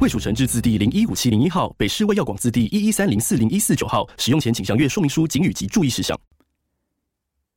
[0.00, 4.08] 卫蜀成字字第零一五七零一号，北市卫药广字第一一三零四零一四九号。
[4.16, 6.16] 使用前请详阅说明书、警语及注意事项。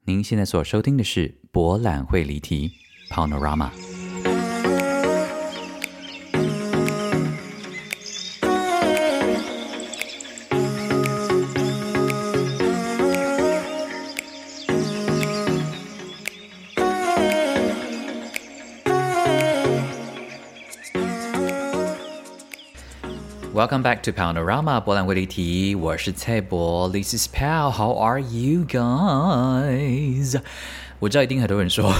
[0.06, 2.72] 您现在所收听的是博览会离题。
[3.12, 3.70] Panorama。
[23.62, 30.42] Welcome back to Panorama 波兰会离题，我是蔡博，This is Pal，How are you guys？
[30.98, 31.94] 我知道一定很多人说，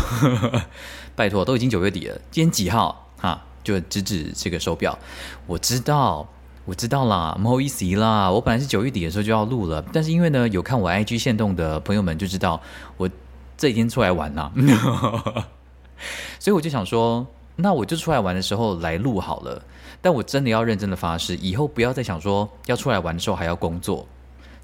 [1.16, 3.08] 拜托，都已经九月底了，今天几号？
[3.20, 4.98] 哈，就指指这个手表。
[5.46, 6.28] 我知道，
[6.66, 8.32] 我知道啦，不好意思啦。
[8.32, 12.60] 我本来是九月底的时候就要录了，但是因为呢，有看我 IG 线动的朋友们就知道，
[12.98, 13.08] 我
[13.56, 14.52] 这几天出来玩啦，
[16.40, 19.62] 所以我就想说，那我就出来玩的时候来录好了。
[20.02, 24.08] 但我真的要认真的发誓，以后不要再想说要出来玩的时候还要工作。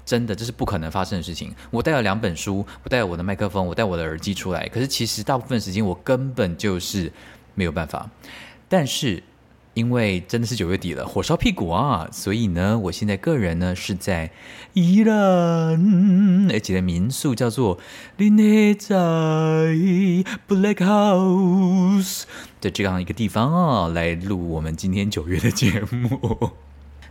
[0.04, 1.54] 真的，这是不可能发生的事情。
[1.70, 4.66] 我带了两本书，我带了我的麦克风，我带我的耳机出来。
[4.68, 7.12] 可是其实大部分时间我根本就是
[7.54, 8.08] 没有办法。
[8.70, 9.22] 但是
[9.78, 14.32] 因为真的是九月底了，火烧屁股啊，所以呢，我现在个人呢是在
[14.72, 17.78] 宜兰，而且的民宿叫做
[18.16, 18.96] 林内在
[20.48, 22.24] Black House
[22.60, 26.50] 的这样一个地方啊，来录我们今天九月的节目。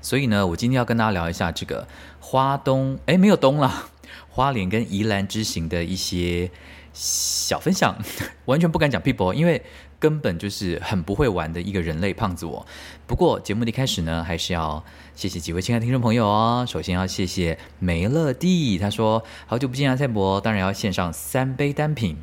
[0.02, 1.88] 所以呢，我今天要跟大家聊一下这个
[2.20, 3.92] 花东，哎，没有东了，
[4.28, 6.52] 花莲跟宜兰之行的一些
[6.92, 7.98] 小分享，
[8.44, 9.64] 完全不敢讲 people，因为
[10.00, 12.66] 根本就是很不会玩的一个人类胖子我。
[13.06, 14.84] 不过节目的一开始呢，还是要
[15.16, 16.66] 谢谢几位亲爱的听众朋友哦。
[16.68, 22.18] 首先要谢谢梅乐蒂，他说好久不见啊，蔡博，当然要献上三杯单品。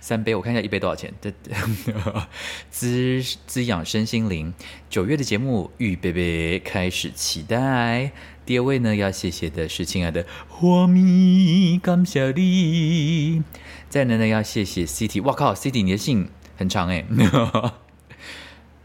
[0.00, 1.12] 三杯，我看一下一杯多少钱？
[2.70, 4.54] 滋滋养身心灵。
[4.88, 8.12] 九月的节目，预备备开始期待。
[8.44, 13.42] 第二位呢，要谢谢的是亲爱的花蜜，感谢你。
[13.88, 17.04] 再来呢，要谢谢 City，哇靠，City 你的信很长哎。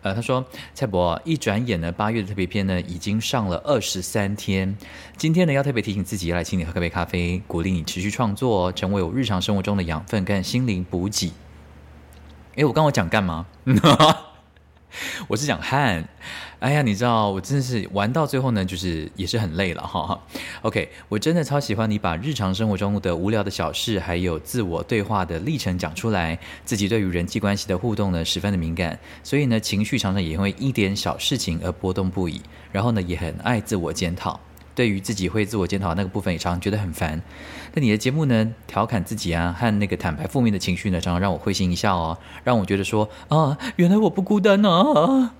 [0.03, 4.75] 呃，他说蔡博，一转眼呢，八月的特别篇呢已经上了二十三天。
[5.16, 11.31] 今天呢，要特别提醒自己，要来请你喝杯咖啡，鼓励你持续创作，成为我日常生活中的养分跟心灵补给。
[12.56, 13.45] 哎，我刚我讲干嘛？
[15.28, 16.09] 我是讲汗。
[16.61, 20.19] 哎呀，你知道我真的是玩到最后呢，就是也是很累了哈。
[20.61, 26.38] OK，我真的超喜欢你把日常生活中的无聊的小事，还有自我对话的历程讲出来。
[26.63, 32.39] 自己对于人际关系的互动呢，十分的敏感，所以呢，情绪常常也会一点小事情而波动不已。
[32.72, 34.39] 然后呢，也很爱自我检讨。
[34.75, 37.19] 对于自己会自我检讨那个部分，也常常觉得很烦。
[37.73, 45.33] 那你的节目呢，调侃自己啊，和那个坦白负面的情绪呢，常常让我会心一笑哦，让我觉得说啊，原来我不孤单啊。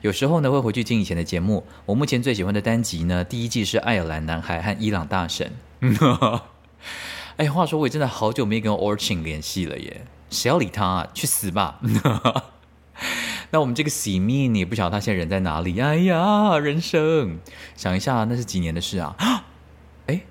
[0.00, 1.66] 有时候呢，会回去听以前的节目。
[1.84, 5.52] 我目前最喜欢的单集呢，第一季是爱尔兰男孩和伊朗大神。
[7.36, 10.86] 哎，话说我也真的好久没跟 Orchin 联系了耶，谁要理他？
[10.86, 11.80] 啊去死吧！
[13.50, 15.78] 那我们这个洗面，你也不晓得他现在人在哪里。
[15.78, 17.38] 哎呀，人生，
[17.76, 19.14] 想一下，那是几年的事啊？
[20.06, 20.22] 哎，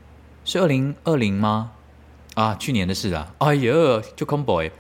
[0.44, 1.72] 是二零二零吗？
[2.34, 3.34] 啊，去年的事啊。
[3.38, 3.72] 哎呀，
[4.16, 4.72] 就 Comboy。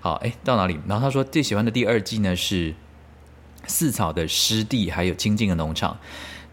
[0.00, 0.78] 好，哎，到哪里？
[0.86, 2.74] 然后他说最喜欢的第二季呢是
[3.66, 5.98] 四草的湿地，还有清静的农场。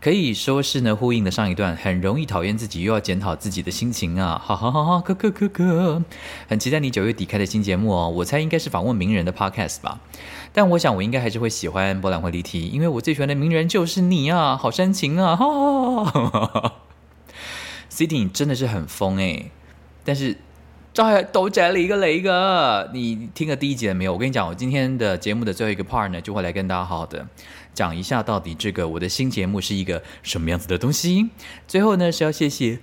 [0.02, 4.42] 可以说是呢，呼应的上一段，很容易讨厌自己，又要检讨自己的心情啊！
[4.42, 4.86] 哈哈哈！
[4.86, 6.02] 哈，哥哥哥哥，
[6.48, 8.08] 很期待你九月底开的新节目哦。
[8.08, 10.00] 我猜应该是访问名人的 podcast 吧，
[10.54, 15.36] 但我想我应该还是会喜欢博览会离题，因为我最喜欢的名人就是你啊，好煽情啊！
[15.36, 16.74] 哈哈哈哈哈
[17.92, 19.52] ，City 真的是很疯哎，
[20.06, 20.38] 但是
[21.32, 24.14] 都摘了一个雷哥，你听了第一集了没有？
[24.14, 27.26] 我跟你讲，我今天的节目的最后一个 part 呢，就会来跟大家好好的。
[27.74, 31.30] 讲一下到底这个我的新节目是一个什么样子的东西？
[31.68, 32.80] 最后呢是要谢谢呀，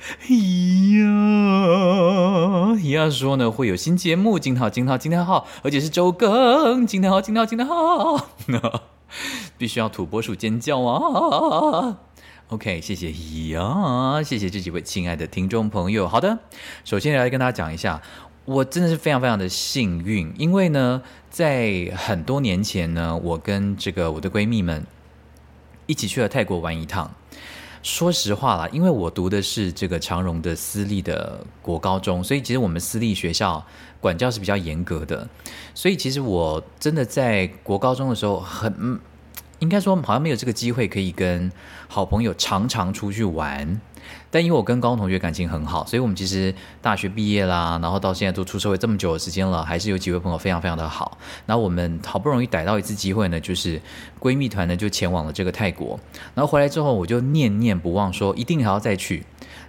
[2.91, 8.31] 要说呢会有新节目，惊涛惊涛惊涛号，而且是周更，惊涛号惊涛惊涛号，
[9.59, 11.99] 必须要土拨鼠尖叫啊
[12.49, 13.11] ！OK，谢谢
[13.49, 16.07] 呀，谢谢这几位亲爱的听众朋友。
[16.07, 16.39] 好的，
[16.85, 18.01] 首先来跟大家讲一下。
[18.45, 24.87] 我真的是非常非常的幸运，因为呢，在很多年前呢，我跟这个我的闺蜜们
[25.87, 27.13] 一起去了泰国玩一趟。
[27.83, 33.65] 说实话啦，因为我读的是这个长荣的私立的国高中，所以其实我们私立学校
[34.01, 35.29] 管教是比较严格的。
[35.75, 39.01] 所以其实我真的在国高中的时候，很
[39.59, 41.51] 应该说好像没有这个机会可以跟
[41.89, 43.81] 好朋友常常出去玩。
[44.31, 51.19] 但因为我跟高中同学感情很好，所以我们其实大学毕业啦，然后到现在都出社会这么久的时间了，还是有几位朋友非常非常的好。
[51.47, 53.81] 那我们好不容易逮到一次机会呢，就是
[54.21, 55.99] 闺蜜团呢就前往了这个泰国。
[56.35, 59.25] 然后回来之后，我就念念不忘，说一定还要再去。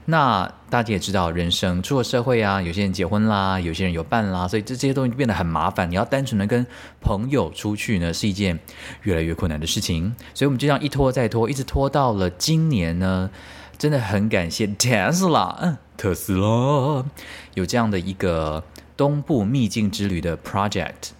[0.10, 5.92] 那大家也知道，人生出了社会啊，有些人结婚啦，有些人有伴啦，所以这这些东西变得很麻烦。
[5.92, 6.66] 你要单纯的跟
[7.02, 8.58] 朋友出去呢，是一件
[9.04, 10.16] 越来越困难的事情。
[10.34, 13.30] 所以我们就这样一拖再拖，一直拖到了今年呢。
[13.78, 17.06] 真的很感谢特斯拉，嗯，特斯拉
[17.54, 18.64] 有这样的一个
[18.96, 21.12] 东部秘境之旅的 project，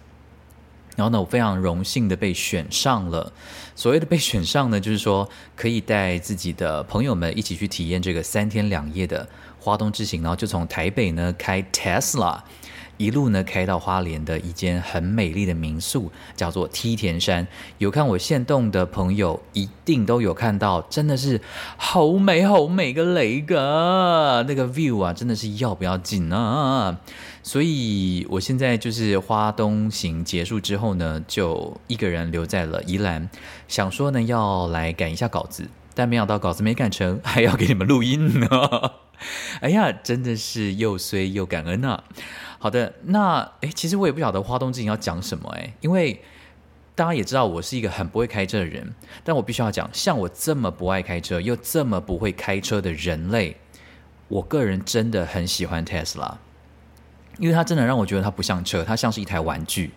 [0.98, 3.32] 然后呢，我非常荣幸的被选上了。
[3.76, 9.28] 所谓的被选上呢，就是说可以带自己的朋友们一起去体验这个三天两夜的
[9.60, 12.40] 花东之行，然后就从台北呢开 Tesla。
[12.98, 17.46] 一路呢开到花莲的一间很美丽的民宿，叫做梯田山。
[17.78, 21.40] 有看我现动的朋友，一定都有看到，真的是
[21.78, 26.98] 好美好美个雷个那个 view 啊，真的是要不要紧啊？
[27.42, 33.30] 所以我现在就是花东行结束之后呢，就一个人留在了宜兰，
[33.68, 38.48] 想说呢要来赶一下稿子，但没想到稿子没赶成， 还要给你们录音呢。
[39.60, 42.04] 哎呀，真的是又衰又感恩啊！
[42.58, 46.20] 好的，那诶，其实我也不晓得花东之行要讲什么诶，因为
[46.94, 53.56] 大家也知道我是一个很不会开车的人，但我必须要讲，像我这么不爱开车又这么不会开车的人类，
[54.26, 56.34] 我个人真的很喜欢 Tesla，
[57.38, 59.92] 因为它真的让我觉得它不像车，它像是一台玩具。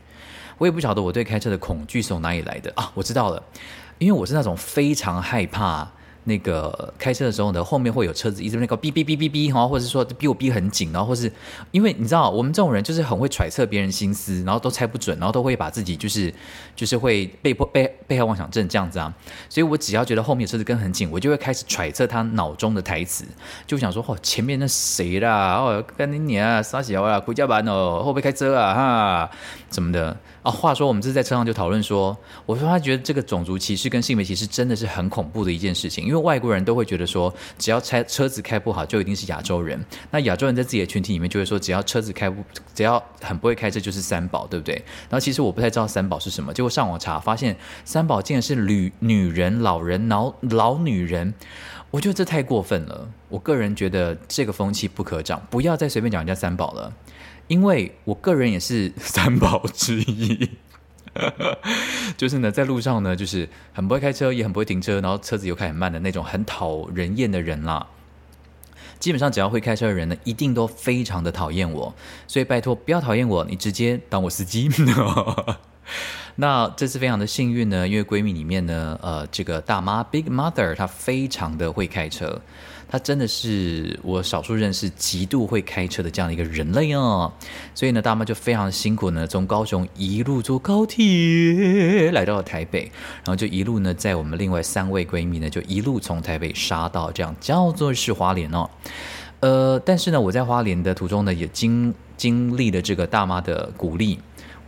[0.59, 2.91] 我也不晓得我对开车的恐惧是从哪里来的啊！
[2.93, 3.41] 我知道了，
[3.97, 5.91] 因为我是那种非常害怕。
[6.25, 11.31] 那个开车的时候呢，后面会有车子一直那个哔哔哔哔哔哈，或者说逼我逼很紧，然后或是
[11.71, 16.33] 因为你知道，我们这种人就是很会揣测别人心思，然后都猜不准，然后都会把自己就是
[16.75, 19.11] 就是会被迫被被害妄想症这样子啊。
[19.49, 23.25] 所以我只要觉得后面车子跟很紧，我就会开始揣测他脑中的台词，
[23.65, 25.55] 就想说哦，前面那谁啦？
[25.55, 28.73] 哦，跟你啊，撒小啊，回家班哦，会不会开车啊？
[28.73, 29.31] 哈，
[29.71, 30.15] 什么的。
[30.43, 32.17] 啊，话说我们这是在车上就讨论说，
[32.47, 39.79] 我说他觉得这个种族歧视跟性别歧视真的是很恐怖的一件事情，因为外国人都会觉得说，只要车车子开不好，就一定是亚洲人。
[40.09, 42.43] 那亚洲人在自己的群体里面就会说，只要车子开不，
[42.73, 44.73] 只要很不会开车就是三宝，对不对？
[45.09, 47.55] 然后其实我不太知道三宝是什么，结果上网查发现
[47.85, 51.31] 三宝竟然是女女人、老人、老老女人，
[51.91, 53.07] 我觉得这太过分了。
[53.29, 56.91] 我个人觉得这个风气不可长，不要再随便讲人家三宝了。
[57.51, 60.49] 因为我个人也是 三宝之一，
[62.15, 67.85] 就是呢，在路上呢，就是很不会开车，也很不会停车，然后车子又开很慢的那种很讨人厌的人啦。
[68.99, 71.93] 基本上只要会开车的人呢，一定都非常的讨厌我，
[72.25, 74.69] 所以拜托不要讨厌我，你直接当我司机。
[76.37, 82.39] 那这次非常的幸运呢，因为闺蜜里面呢，呃，这个大妈 Big Mother 她非常的会开车。
[82.91, 87.31] 他真的是我少数认识极度会开车的这样一个人类哦，
[87.73, 92.91] 所以呢，大妈就非常辛苦呢，从高雄一路坐高铁来到了台北，
[93.23, 98.69] 然后就一路呢，在我们另外三位闺蜜呢，就一路从台北杀到这样叫做是花莲哦，
[99.39, 104.19] 呃，但是呢，我在花莲的途中呢，也经经历了这个大妈的鼓励，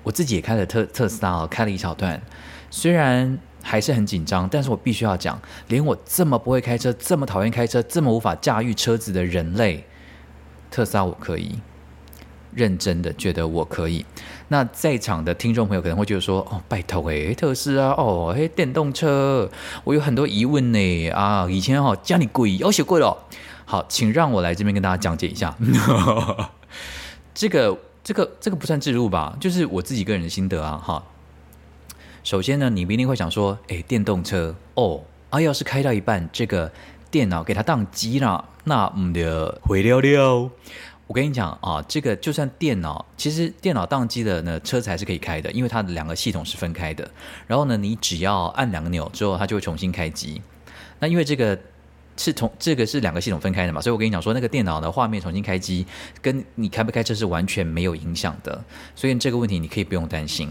[0.02, 2.22] 我自己也开了特特斯拉，开了一小段，
[2.70, 3.38] 虽然。
[3.64, 9.84] 还是很紧张，但是我必须要讲，连我这么不会开车、这么讨厌开车、这么无法驾驭车子的人类，
[10.70, 11.60] 特斯拉我可以
[12.54, 14.06] 认真的觉得我可以。
[14.50, 19.50] 那在场的听众朋友可能会觉得说：“哦，拜托诶，特斯拉哦，嘿，电动车，
[19.86, 23.18] 我有很多疑问呢啊，以前哦家里贵，要求贵了。”
[23.66, 25.56] 好，请让我来这边跟大家讲解一下，
[27.34, 29.36] 这个、这个、这个不算置入吧？
[29.40, 31.02] 就是我自己个人的心得啊，哈。
[32.24, 36.72] 首先呢，你一定会想说，哎，电动车哦，啊，要是开到一半，这个
[37.12, 40.50] 电脑给它宕机了，那唔的毁了了。
[41.06, 47.08] 我跟你讲啊，这个就算电脑，其实电脑宕机的呢，车子还是可以开的，因为它的两个系统是分开的。
[47.46, 50.42] 然后呢，你只要按两个钮之后，它就会重新开机。
[51.00, 51.60] 那因为这个
[52.16, 55.86] 是同这个是两个系统分开的嘛，所以我跟你讲说，那个电脑的画面重新开机，
[56.22, 58.64] 跟你开不开车是完全没有影响的。
[58.96, 60.50] 所以这个问题你可以不用担心。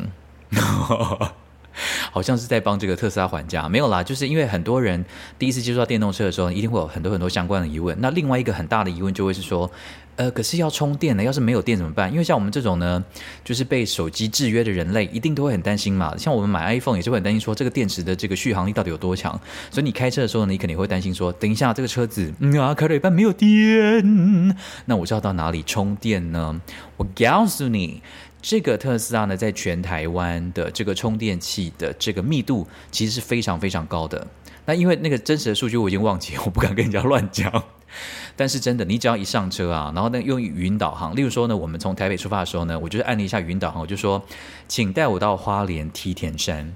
[2.11, 5.05] 好像是在帮这个特斯拉还价，没有啦，就是因为很多人
[5.39, 7.97] 第一次接触到电动车的时候，一定会有很多很多相关的疑问。
[8.01, 9.71] 那另外一个很大的疑问就会是说，
[10.17, 12.13] 呃，可是要充电呢，要是没有电怎么办？
[12.13, 13.03] 因为像我们这种呢，
[13.43, 16.15] 就是被手机制约的人类，一定都会很担心嘛。
[16.19, 19.33] 像我们买 iPhone 也是会很担心，说这个电池的这个续航力到底有多强。
[19.71, 26.61] 所以你开车的时候，你肯定会担心说，等一下这个车子嗯啊开了一半没有电，那我是要到哪里充电呢？
[26.99, 28.03] 我告诉你，
[28.43, 34.27] 这个特斯拉呢，在全台湾的这个充电器的这个密度其实是非常非常高的。
[34.67, 37.51] 那因为那个真实的数据我已经忘记，我不敢跟人家乱讲。
[38.37, 44.21] 但是真的，你只要一上车啊，然后呢用语音导航，例如说呢，我们从台北出发的时候呢，我就是按了一下语音导航，我就说，
[44.67, 46.75] 请带我到花莲梯田山，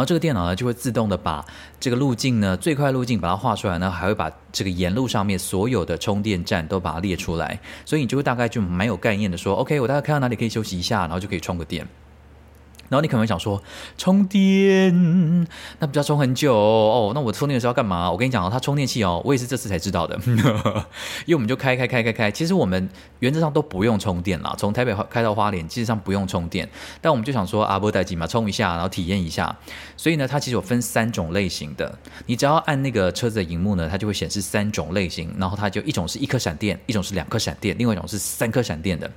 [0.00, 1.44] 然后这个电脑呢就会自动的把
[1.78, 11.86] 这个路径呢最快路径把它画出来呢，还会把这个沿路上面所有的充电站都把它列出来，所以你就会大概就蛮有概念的说，OK，我大概看到哪里可以休息一下，然后就可以充个电。
[12.90, 13.62] 然后你可能会想说，
[13.96, 14.92] 充电
[15.78, 17.12] 那比较充很久哦。
[17.14, 18.10] 那我充电的时候要干嘛？
[18.10, 20.18] 我跟你讲哦，它充电器哦，我也是这次才知道的。
[21.24, 22.86] 因为我们就开开开开开，其实我们
[23.20, 24.54] 原则上都不用充电啦。
[24.58, 26.68] 从台北开到花莲，基本上不用充电。
[27.00, 29.56] 但我们就想说，阿波代机嘛，充一下，然后体验一下。
[29.96, 31.96] 所以呢，它其实有分三种类型的。
[32.26, 35.32] 你只要按那个车子的荧幕呢，它就会显示三种类型。
[35.38, 39.08] 然后它就一种是一颗闪电，一种是两颗闪电，另外一种是三颗闪电的。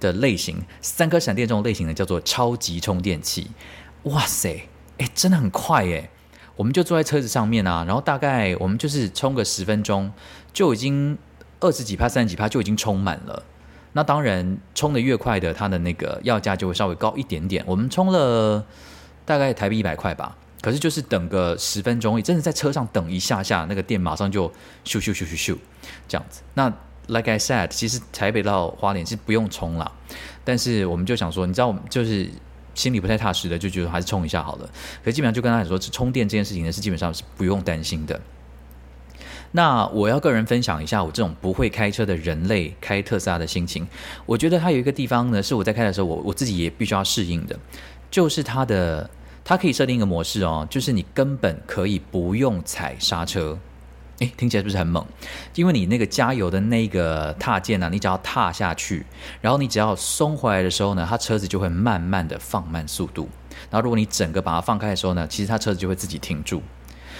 [0.00, 3.50] 的类型，三颗闪电这种类型呢，叫做超级充电器。
[4.04, 6.10] 哇塞，哎，真的很快耶！
[6.54, 10.12] 我们就坐在车子上面啊，然后大概我们就是充个十分钟，
[10.52, 11.18] 就已经
[11.60, 13.42] 二十几帕、三十几帕就已经充满了。
[13.92, 17.64] 那当然，充的越快的，它的那个要价就会稍微高一点点。
[17.66, 18.64] 我们充了
[19.24, 24.48] 大概台币一百块吧，可是就是等个十分钟，真的在车上等一下下，那个电马上就
[24.84, 25.56] 咻咻咻咻咻
[26.06, 26.42] 这样子。
[26.54, 26.72] 那
[27.08, 29.92] Like I said，其实台北到花莲是不用充啦，
[30.44, 32.28] 但是我们就想说，你知道，我们就是
[32.74, 34.68] 心里不太踏实的，就觉得还是充一下好了。
[35.04, 38.20] 可基本上就跟他说，充电这件事情呢，是基本上是不用担心的。
[39.52, 43.86] 那我要个人分享一下我这种不会开车的人类开特斯拉的心情。
[44.26, 47.56] 我觉得它有一个地方呢，是我在开的时候，我我自己也必须要适应的，
[48.10, 49.08] 就是它的
[49.44, 53.56] 它可以设定一个模式哦，就是你根本可以不用踩刹车。
[54.18, 55.04] 哎，听起来是不是很猛？
[55.54, 59.04] 因为你那个加油的那个踏键呢，你只要踏下去，
[59.40, 63.28] 然后你只要松回来的时候呢，它车子就会慢慢的放慢速度。
[63.70, 66.62] 然后如果你整个把它放开的时候呢，其实它车子就会自己停住。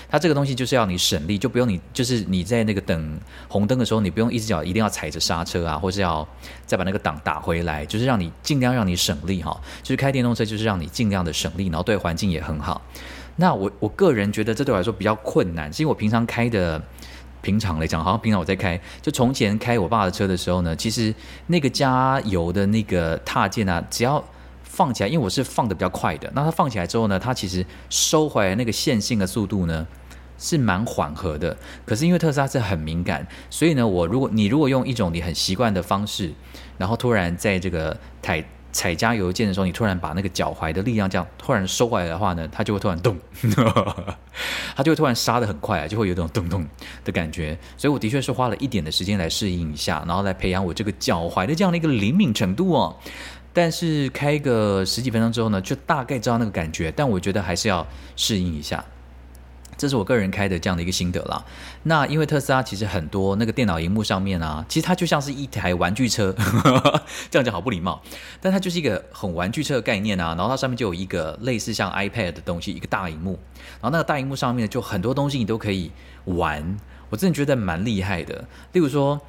[0.09, 6.27] 它这个东西就是要你省力，就不用你就是你在那个等红灯的时候，你不用一只脚一定要踩着刹车啊，或是要
[6.65, 9.61] 再把那个档打回来，就是让你尽量让你省力哈。
[9.83, 12.81] 就是开电动车就是让你尽量的省力，然后对环境也很好。
[13.37, 16.83] 那我我个人觉得这对我来说比较困难，是因为我平常开的，
[17.43, 21.15] 平常来讲，好像平常我在开，就从前开我爸的车的时候呢，其实
[21.49, 24.25] 那个加油的那个踏键啊，只要
[24.63, 29.87] 放起来，因为我是放的比较快的，那它放起来之后呢，它其实收回来那个线性的速度呢
[30.39, 31.57] 是蛮缓和的。
[31.85, 36.33] 可是因为特斯拉是很敏感，所以呢，我如果你如果用一种你很习惯的方式，
[36.79, 38.43] 然后突然在这个台。
[38.77, 43.17] 踩加油键的时候，你突然把那个脚踝的力量这样突然收回来的话呢，它就会突然动，
[44.77, 46.67] 它就会突然刹的很快，就会有种咚咚
[47.03, 47.59] 的感觉。
[47.79, 52.95] 所以我的确是花了一点的时间来适应一下，然后来培养我这个脚踝的这样的一个灵敏程度哦。
[53.55, 58.85] 但是开个十几分钟之后呢，就大概知道那个感觉，但我觉得还是要适应一下。
[59.77, 61.45] 这是我个人开的这样的一个心得啦。
[61.83, 66.35] 那因为特斯拉其实很多那个电脑荧幕上面啊，其实它就像是一台玩具车，
[67.31, 68.01] 这样讲好不礼貌，
[68.41, 70.29] 但它就是一个很玩具车的概念啊。
[70.29, 73.39] 然后它上面就有一个类似像 iPad 的东西，一个大荧幕。
[73.81, 75.91] 然后那个大荧幕上面就很多东西你都可以
[76.25, 76.77] 玩，
[77.11, 78.45] 我真的觉得蛮厉害的。
[78.73, 79.21] 例如说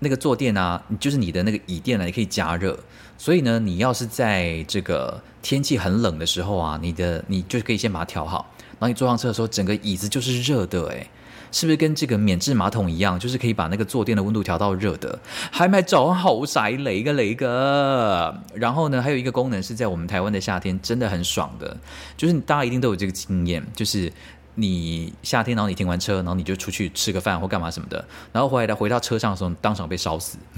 [0.00, 2.78] 那个坐垫啊，就是你的那个椅垫呢，你可以加热。
[3.16, 8.51] 所以呢，你要是在这个天气很冷的时候啊，你的你就可以先把它调好。
[8.82, 11.08] 然后你坐上车的时候，整个椅子就是热的，哎，
[11.52, 15.16] 是不是跟这个免治马桶一样，就是可以把那个坐垫的温度调到热的？
[15.52, 18.36] 还买找好宅雷个雷个。
[18.52, 21.76] 然后呢，还有一个功能是在我们台湾的夏天真的很爽的，
[22.16, 24.12] 就是大家一定都有这个经验，就是
[24.54, 30.38] 你夏天然后你停完车，然后你就出去吃个饭或干嘛什么的，然后回来回到车上的时候，当场被烧死。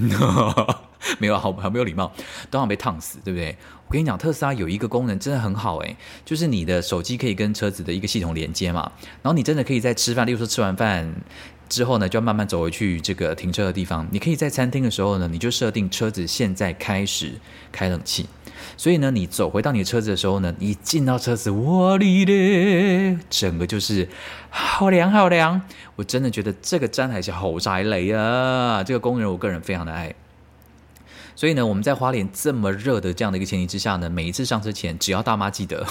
[1.19, 2.11] 没有好很没有礼貌，
[2.49, 3.55] 当场被烫死，对不对？
[3.87, 11.13] 我跟你讲，特斯拉有一个功能真的很好诶，就是你的手机可以跟车子的一个系统连接嘛，然后你真的可以在吃饭，例如说吃完饭
[11.69, 17.33] 之后呢，就要慢慢走回去这个停车的地方，你可以在餐厅的时候呢，你就设定车子现在开始
[17.71, 18.25] 开冷气，
[18.77, 24.09] 所以呢，你走回到你的车子的时候呢，你进到车子，我哩嘞，整个就是
[24.49, 25.61] 好凉好凉，
[25.95, 30.13] 我真的觉得这个站台是好宅雷啊，这个工人我个人非常的爱。
[31.37, 35.85] 所以呢，我们在花莲这么热的这样的一个前提之下呢，每一次上车前，只要大妈记得，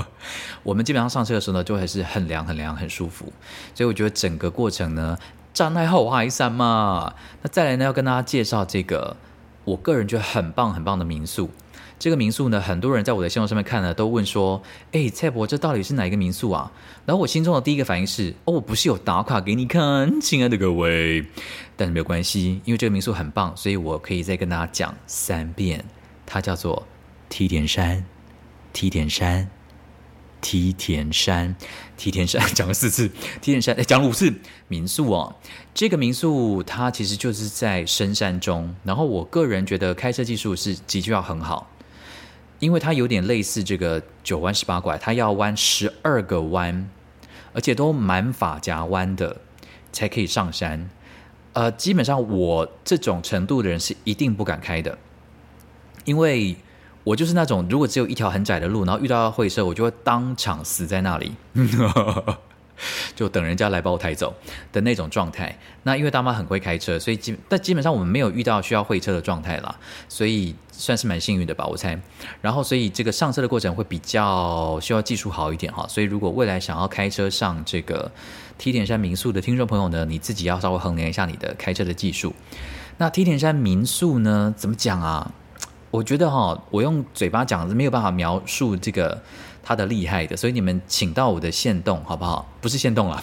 [0.64, 3.30] 我们基本上上车的时候呢，就还是很凉、很凉、很舒服。
[3.74, 5.18] 所以我觉得整个过程呢，
[5.52, 7.12] 站在后海山嘛。
[7.42, 9.16] 那再来呢，要跟大家介绍这个，
[9.64, 11.50] 我个人觉得很棒很棒的民宿。
[11.98, 14.62] 这个民宿呢，很多人在我的线路上面看了，都问说
[14.92, 16.70] ：“哎，蔡伯，这到底是哪一个民宿啊？”
[17.04, 21.26] 然后我心中的第一个反应是：“哦，我不是有打卡给你看，亲爱的各位。”
[21.76, 25.84] 但是没有关系，因为这个民宿很棒，所以我可以再跟大家讲三遍。
[26.24, 26.86] 它叫做
[27.28, 28.04] 梯田山，
[28.72, 29.48] 梯田山，
[30.40, 31.56] 梯田山，
[31.96, 33.08] 梯田山， 讲了四次。
[33.40, 34.32] 梯田山，哎，讲了五次。
[34.68, 35.34] 民宿哦，
[35.74, 41.68] 这个民宿它其实就是在深山中，然后我个人觉得开车技术是的确要很好。
[42.58, 46.88] 因为它有点类似这个九弯十八拐，它要弯十二个弯，
[47.52, 49.36] 而且都满法夹弯的，
[49.92, 50.90] 才可以上山。
[51.52, 54.98] 呃，基本上我这种程度的人是一定不敢开的，
[56.04, 56.56] 因为
[57.04, 61.32] 我就是那种如果只有一条很窄的路，然后遇到会社，我就会当场死在那里。
[63.14, 64.34] 就等人家来把我抬走
[64.72, 65.58] 的那种状态。
[65.82, 69.74] 那因为大妈很会开车，所以基但基本上我们没有遇到需要会车的状态啦，
[70.08, 71.98] 所以算是蛮幸运的吧，我猜。
[72.40, 75.86] 然后所以这个上车的过程会比较需要技术好一点哈。
[75.88, 78.10] 所以如果未来想要开车上这个
[78.58, 82.34] 梯田山民宿的听众朋友呢，你自己要稍微衡量一下你的开车的技术。
[82.98, 85.32] 那梯田山民宿呢，怎么讲啊？
[85.90, 89.22] 我觉得哈，我用嘴巴讲是没有办法描述这个。
[89.68, 92.50] 他的厉害的，所以你们请到我的线动好不好？
[92.58, 93.22] 不是线动了，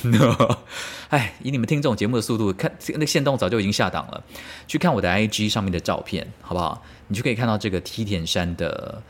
[1.09, 4.23] 哎，以你们听这种节目的速度，看那线动早就已经下档了。
[4.67, 6.83] 去看我的 IG 上面的照片，好不好？
[7.07, 9.01] 你就可以看到这个梯田山的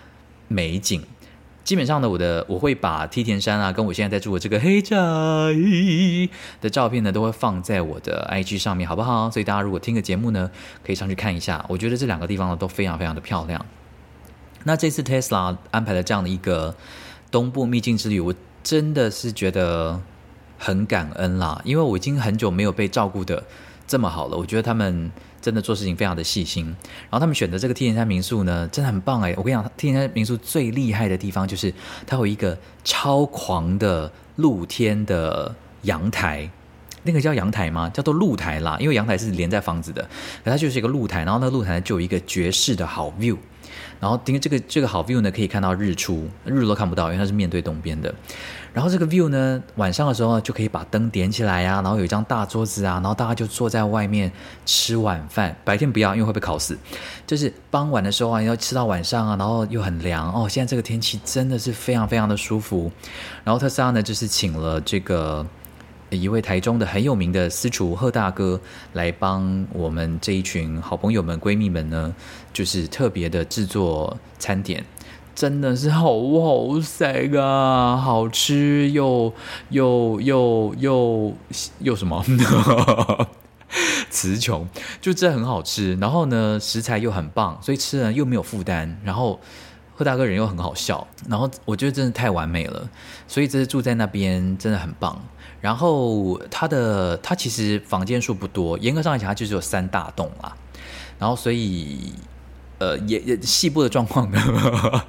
[0.48, 1.04] 美景。
[1.65, 4.96] 基本上呢，我的我会把梯田山啊，跟我现在在住的这个黑宅
[6.62, 9.30] 的照片呢，都会放在我的 IG 上面，好不好？
[9.30, 10.50] 所以大家如果听个节目呢，
[10.86, 11.65] 可以上去看一下。
[11.68, 13.65] 我觉得这两个地方呢，都非常非常的漂亮。
[14.63, 16.74] 那这次 Tesla 安排了这样的一个。
[17.36, 20.00] 东部秘境之旅，我真的是觉得
[20.58, 23.44] 很感恩啦，因为我已经很久没有被照顾的
[23.86, 24.38] 这么好了。
[24.38, 25.12] 我觉得他们
[25.42, 29.34] 真的做事情非常的细心，然后他们选择这个天山民宿呢，真的很棒哎！
[29.36, 31.74] 我跟你讲，天山民宿最厉害的地方就是
[32.08, 36.50] 它有一个超狂的露天的阳台，
[37.04, 37.89] 那个叫阳台吗？
[37.89, 40.01] 叫做露台啦，因为阳台是连在房子的，
[40.46, 43.36] 可它就是一个露台，然后那露台就有一个绝世的好 view。
[44.00, 48.14] 然后，因为这个这个好 view 呢，可以看到日出，日都看不到，因为它是面对东边的。
[48.74, 54.31] 然后这个 view 呢，晚上的时候就可以把灯点起来呀，然后有一张大桌子啊，然后大家就坐在外面
[54.66, 55.55] 吃晚饭。
[55.64, 56.77] 白天不要，因为会被烤死。
[57.25, 60.48] 就是傍晚的时候啊，要吃到晚上啊，然后又很凉哦。
[60.50, 62.92] 现在这个天气真的是非常非常的舒服。
[63.44, 65.46] 然后特斯拉呢，就是请了这个。
[66.16, 68.60] 一位台中的很有名的私厨贺大哥
[68.94, 72.14] 来帮我们这一群好朋友们、闺蜜们呢，
[72.54, 74.84] 就是特别的制作餐点，
[75.34, 76.10] 真的是好
[76.42, 77.04] 好食
[77.38, 79.34] 啊，好吃又
[79.70, 81.34] 又又又
[81.80, 82.24] 又什么？
[84.10, 84.68] 词穷，
[85.01, 85.96] 就真的很好吃。
[85.96, 89.00] 然后呢，食材又很棒，所以吃了又没有负担。
[89.04, 89.40] 然后。
[89.98, 92.90] 贺大哥人又很好笑，然后我觉得真的太完美了，
[93.30, 95.18] 所以这次住在那边真的很棒。
[95.66, 100.56] 然后他的他其实房间数不多，严格上来讲，他就只有三大栋啦。
[101.18, 102.14] 然后所以
[102.78, 104.40] 呃，也也细部的状况呢，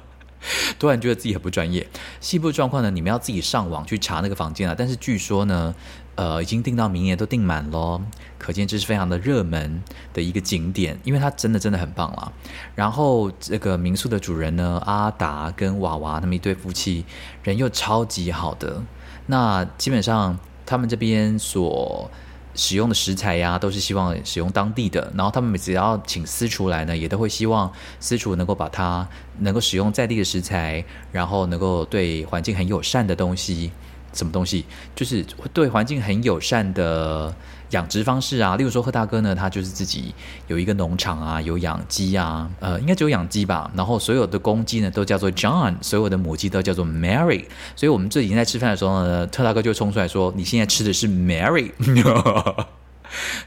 [0.79, 1.87] 突然觉得自己很不专业。
[2.19, 4.73] 细部状况呢，你们要自己上网去查那个房间啊。
[4.75, 5.75] 但是据说呢。
[6.17, 8.01] 呃，已经订到明年都订满喽，
[8.39, 9.83] 可见这是非常的热门
[10.15, 12.31] 的一个景点，因为它真的真的很棒啦。
[12.73, 17.05] 然后这个民宿的主人呢，阿达跟娃娃他们一对夫妻，
[17.43, 18.81] 人又超级好的。
[19.27, 22.11] 那基本上他们这边所
[22.53, 25.11] 使用的食材呀，都是希望使用当地的。
[25.15, 29.07] 然后他们只要请私厨来呢，也都会希望私厨能够把它
[29.39, 33.71] 能够使用在地的食材，然后能够对环境很友善的东西。
[34.13, 37.35] 什么东西就是对环境很友善的
[37.71, 38.55] 养殖方式啊？
[38.55, 40.13] 例如说，贺大哥呢，他就是自己
[40.47, 43.69] 有一个农场啊，有养鸡啊，呃，应该只有养鸡吧。
[43.75, 47.45] 然后所有的公鸡呢都叫做 John，所有的母鸡都叫做 Mary。
[47.75, 51.71] 所以我们这几天在吃饭的时候呢，特大哥就冲出来说：“你现在吃的是 Mary。”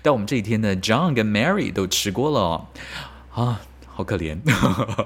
[0.02, 2.66] 但我们这几天呢，John 跟 Mary 都吃过了
[3.34, 4.38] 啊，好可怜。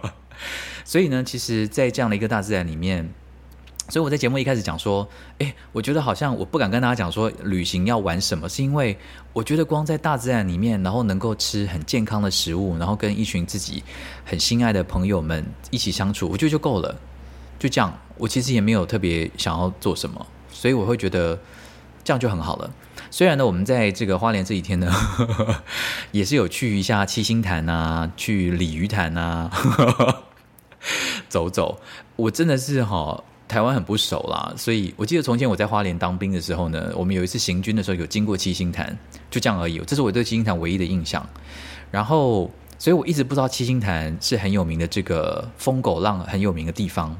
[0.85, 3.12] 所以呢，其实，在这样的一个大自然里面。
[3.88, 5.07] 所以我在节目一开始讲说，
[5.38, 8.97] 哎，我觉得好像我不敢跟大家讲说旅行要玩什么，是因为
[9.35, 13.83] 我觉得光在大自然里面，然后能够吃很健康的食物，然后跟一群自己
[14.25, 16.99] 很心爱的朋友们一起相处，我觉得就够了。
[17.59, 21.38] 就这样，我其实也没有特别想要做什么，所以我会觉得
[22.03, 22.70] 这样就很好了。
[23.11, 24.90] 虽然呢，我们在这个花莲这几天呢，
[26.11, 29.51] 也是有去一下七星潭啊，去鲤鱼潭啊，
[31.29, 31.79] 走走，
[32.16, 33.23] 我真的是哈。
[33.46, 38.96] 台湾很不熟啦，所以我记得从前我在花莲当兵的时候呢，我们有一次行军的时候有经过七星潭，
[39.30, 39.78] 就这样而已。
[39.87, 41.24] 这是我对七星潭唯一的印象。
[41.90, 47.16] 然后，所以我一直不知道七星潭是很有名的这个疯狗浪很有名的地方。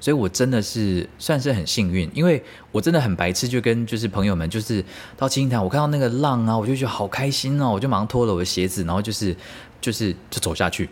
[0.00, 4.84] 所以我真的是算是很幸运，因为我真的很白痴，就跟就是朋友们就是
[5.16, 9.34] 到七星潭，我看到那个浪啊，我就觉得好开心哦，我就马上脱了我的鞋子，然后就是
[9.80, 10.88] 就是就走下去。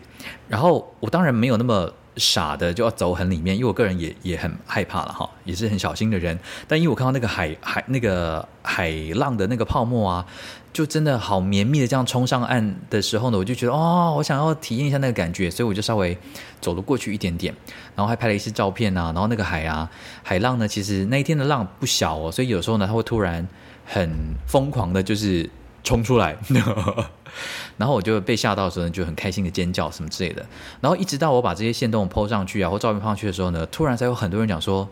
[0.47, 6.37] 然后我当然没有那么傻的就要走很里面，因为我个人也也很害怕了哈，也是很小心的人。
[6.67, 10.25] 但因为我看到那个海海那个海浪的那个泡沫啊。
[10.73, 16.17] 就真的好绵密的这样冲上岸的时候呢，我就觉得哦，我想要体验一下那个感觉，所以我就稍微
[16.59, 17.53] 走了过去一点点，
[17.95, 19.11] 然后还拍了一些照片啊。
[19.13, 19.87] 然后那个海啊，
[20.23, 23.47] 海浪呢，其实那一天的浪不小哦，所以有时候呢，它会突然
[23.85, 24.09] 很
[24.47, 25.47] 疯狂的，就是
[25.83, 26.37] 冲出来，
[27.77, 30.45] 然后我就被吓到的时候呢，就很开心的尖叫什么之类的。
[30.81, 34.87] 然后一直到我把这些线动 PO 上去啊，或照片放上去的时候呢，突然才有很多人讲说：“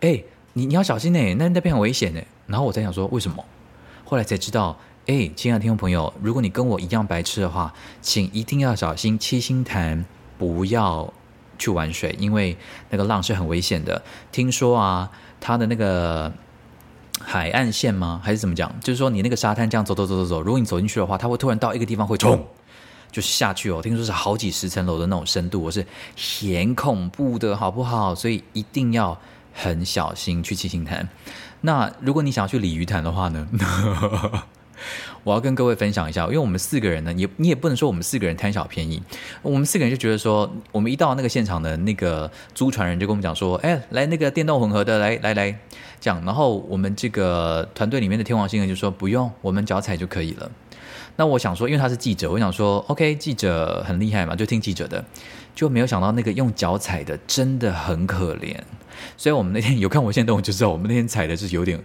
[0.00, 0.22] 哎，
[0.54, 3.44] 你你要小心呢，那那边很危险呢。”然后我在想说为什么？
[4.04, 4.78] 后来才知道。
[5.06, 10.04] 哎，亲爱的听众朋友，如果你跟我一样白痴的话，请一定要小心七星潭，
[10.38, 11.12] 不要
[11.58, 12.56] 去玩水，因为
[12.88, 14.00] 那个浪是很危险的。
[14.30, 16.32] 听说啊，它的那个
[17.24, 18.20] 海岸线吗？
[18.22, 18.72] 还是怎么讲？
[18.80, 22.44] 就是说你那个沙滩这样走走走走走，如果你走进去的话，它会突然到一个地方会冲，
[23.10, 23.80] 就是下去哦。
[23.82, 28.14] 听说是好几十层楼的那种深度，我是很恐怖的，好不好？
[28.14, 29.18] 所以一定要
[29.52, 31.08] 很小心去七星潭。
[31.60, 33.48] 那如果你想要去鲤鱼潭的话呢？
[35.24, 39.02] 我要跟各位分享一下，因为我们四个人呢，也你也不能说我们四个人贪小便宜，
[39.42, 45.58] 我们四个人就觉得说，我们一到那个现场的那个租船人就跟我们讲说，哎，来那个电动混合的，来来来，
[46.00, 50.50] 讲，然后我们这个团队里面的天王星人就说不用，我们脚踩就可以了。
[51.16, 55.04] 那我想说，因为他是记者，我想说，OK，记者很厉害嘛，就听记者的，
[55.54, 58.56] 就没有想到那个用脚踩的真的很可怜。
[59.16, 61.78] 所以我们那天有看我现在动，就知道我们那天踩的是有点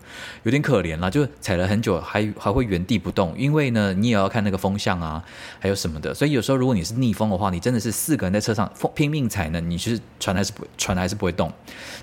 [0.43, 3.33] 有点可怜了，就踩了很久，还还会原地不动。
[3.37, 5.23] 因为呢，你也要看那个风向啊，
[5.59, 6.13] 还有什么的。
[6.13, 11.51] 所以有时候如果你是逆风的话，你真的是四个人在车上拼命踩呢，你其实船还是不船还是不会动，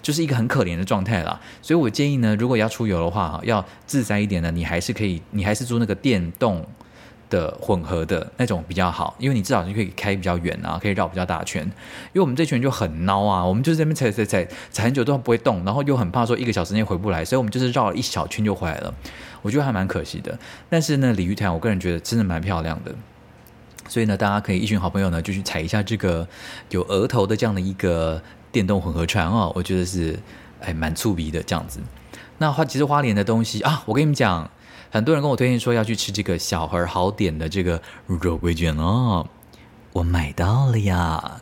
[0.02, 1.40] 就是一个很可怜的状态啦。
[1.62, 6.66] 所以我建议呢，如果要出游的话，要自在一点呢，你还是可以，你还是租那个电动。
[7.34, 11.62] 的混合的那种比较好，因为你至少就可以开比较远啊，可以绕比较大圈。
[11.64, 18.94] 因为我们这群人就很孬啊，我们就是这边踩踩踩踩很久都不会动，然后又很怕说一个小时内回不来，所以我们就是绕了一小圈就回来了。
[19.42, 20.38] 我觉得还蛮可惜的。
[20.70, 22.94] 但是呢，鲤鱼潭我个人觉得真的蛮漂亮的，
[23.88, 26.26] 所以呢，大家可以一群好朋友呢就去踩一下这个
[26.70, 30.18] 有额头的这样的一个电动混合船哦，我觉得是
[30.60, 31.80] 哎蛮触鼻的这样子。
[32.38, 34.48] 那花其实花莲的东西啊，我跟你们讲。
[34.94, 39.26] 很多人跟我推荐说要去吃这个小盒好点的这个肉桂卷哦，
[39.92, 41.40] 我买到了呀！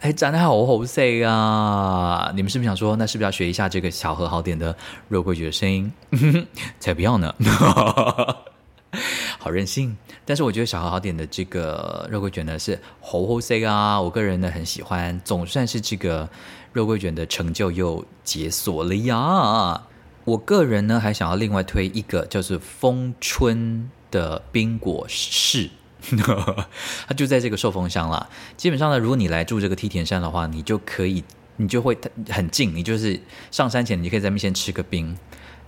[0.00, 2.32] 哎，长得好好色啊！
[2.34, 4.74] 你们是不是想说，那是不是要学一下这个小盒好点的
[5.08, 5.92] 肉桂卷的声音？
[6.80, 7.34] 才不要呢！
[9.38, 9.94] 好任性。
[10.24, 16.26] 但是我觉得小盒好点的这个肉桂卷呢是好好色啊，我个人呢很喜欢，总算是这个
[16.72, 19.82] 肉桂卷的成就又解锁了呀！
[20.24, 25.68] 我个人呢，还想要另外推一个，就是丰春的冰果室，
[27.06, 28.26] 它就在这个寿丰乡啦。
[28.56, 31.22] 基本上呢，如果你来住这个梯田山的话，你就可以，
[31.56, 31.96] 你就会
[32.30, 35.14] 很近，你就是上山前，你可以在那边先吃个冰。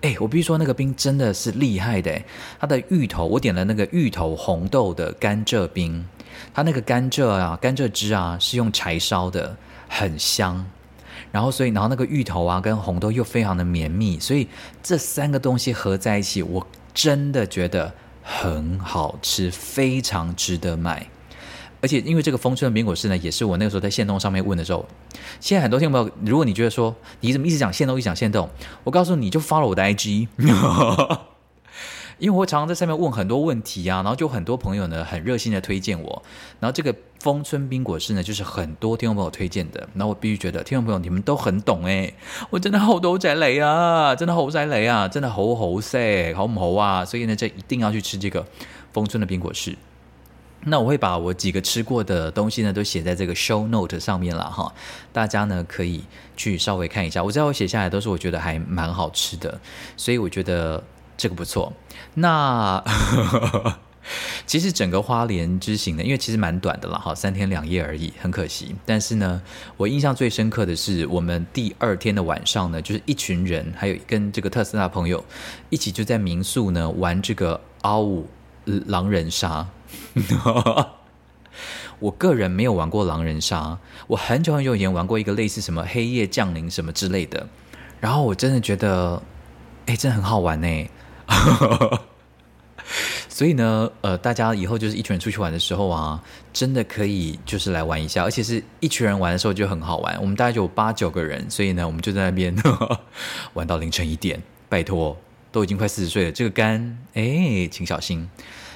[0.00, 2.22] 哎，我必须说，那个冰真的是厉害的，
[2.58, 6.06] 它的芋头，我点了那个芋头红豆的甘蔗冰，
[6.54, 9.56] 它那个甘蔗啊，甘蔗汁啊，是用柴烧的，
[9.88, 10.64] 很香。
[11.36, 14.48] 然后，所以，然后那个芋头啊，跟红豆又非常的绵密，所以
[14.82, 21.06] 这三个东西合在一起，我真的觉得很好吃，非常值得买。
[21.82, 24.88] 而且，因为这个丰春的冰果室呢，也是我那个时候在线动上面问的时候，
[25.38, 28.48] 现在很多听众朋友，如果你觉得说你怎么一直讲线动，一直讲线动，
[28.84, 30.28] 我告诉你就发了我的 IG。
[32.18, 36.22] 因为我常常在上面问很多问题啊，然后就很多朋友呢很热心的推荐我，
[36.60, 36.94] 然后这个
[37.26, 42.14] 丰村冰果室呢就是很多听众朋友推荐的，那我必须觉得听众朋友你们都很懂哎，
[42.50, 47.04] 我真的好多仔雷啊，真的好仔雷啊，真的好好塞，好唔好啊？
[47.04, 48.46] 所以呢，这一定要去吃这个
[48.92, 49.76] 丰村的冰果室。
[50.66, 54.72] 那我会把我几个吃过的东西呢都写在这个 show note 上面了哈，
[55.12, 56.04] 大家呢可以
[56.36, 57.24] 去稍微看一下。
[57.24, 59.60] 我知道我写下来都是我觉得还蛮好吃的，
[59.96, 60.80] 所以我觉得。
[61.18, 61.72] 这个不错，
[62.12, 62.84] 那
[64.46, 68.74] 其实整个花莲之行呢，因为其实蛮短的了哈，三天两夜而已，很可惜。
[68.84, 69.42] 但是呢，
[69.76, 75.24] 我印象最深刻的是我们第二天的晚上呢，就是一群人，还有跟这个特斯拉朋友
[75.70, 78.28] 一起就在民宿呢玩这个阿五
[78.64, 79.66] 狼人杀。
[81.98, 87.48] 我个人没有玩过狼人杀，我很久很久以前玩过一个类似什么黑夜降临什么之类的，
[88.00, 89.22] 然后我真的觉得，
[89.86, 90.88] 哎，真的很好玩呢。
[93.36, 96.18] 所以呢，呃，大家以后就是一群人出去玩的时候啊，
[96.54, 100.18] 真的可以就是来玩一下，而且是一群人玩的时候就很好玩。
[100.22, 102.56] 我们大概就有八九个人，所以呢，我们就在那边
[103.52, 104.42] 玩到凌晨一点。
[104.70, 105.14] 拜托，
[105.52, 108.26] 都已经快四十岁了，这个肝，哎，请小心。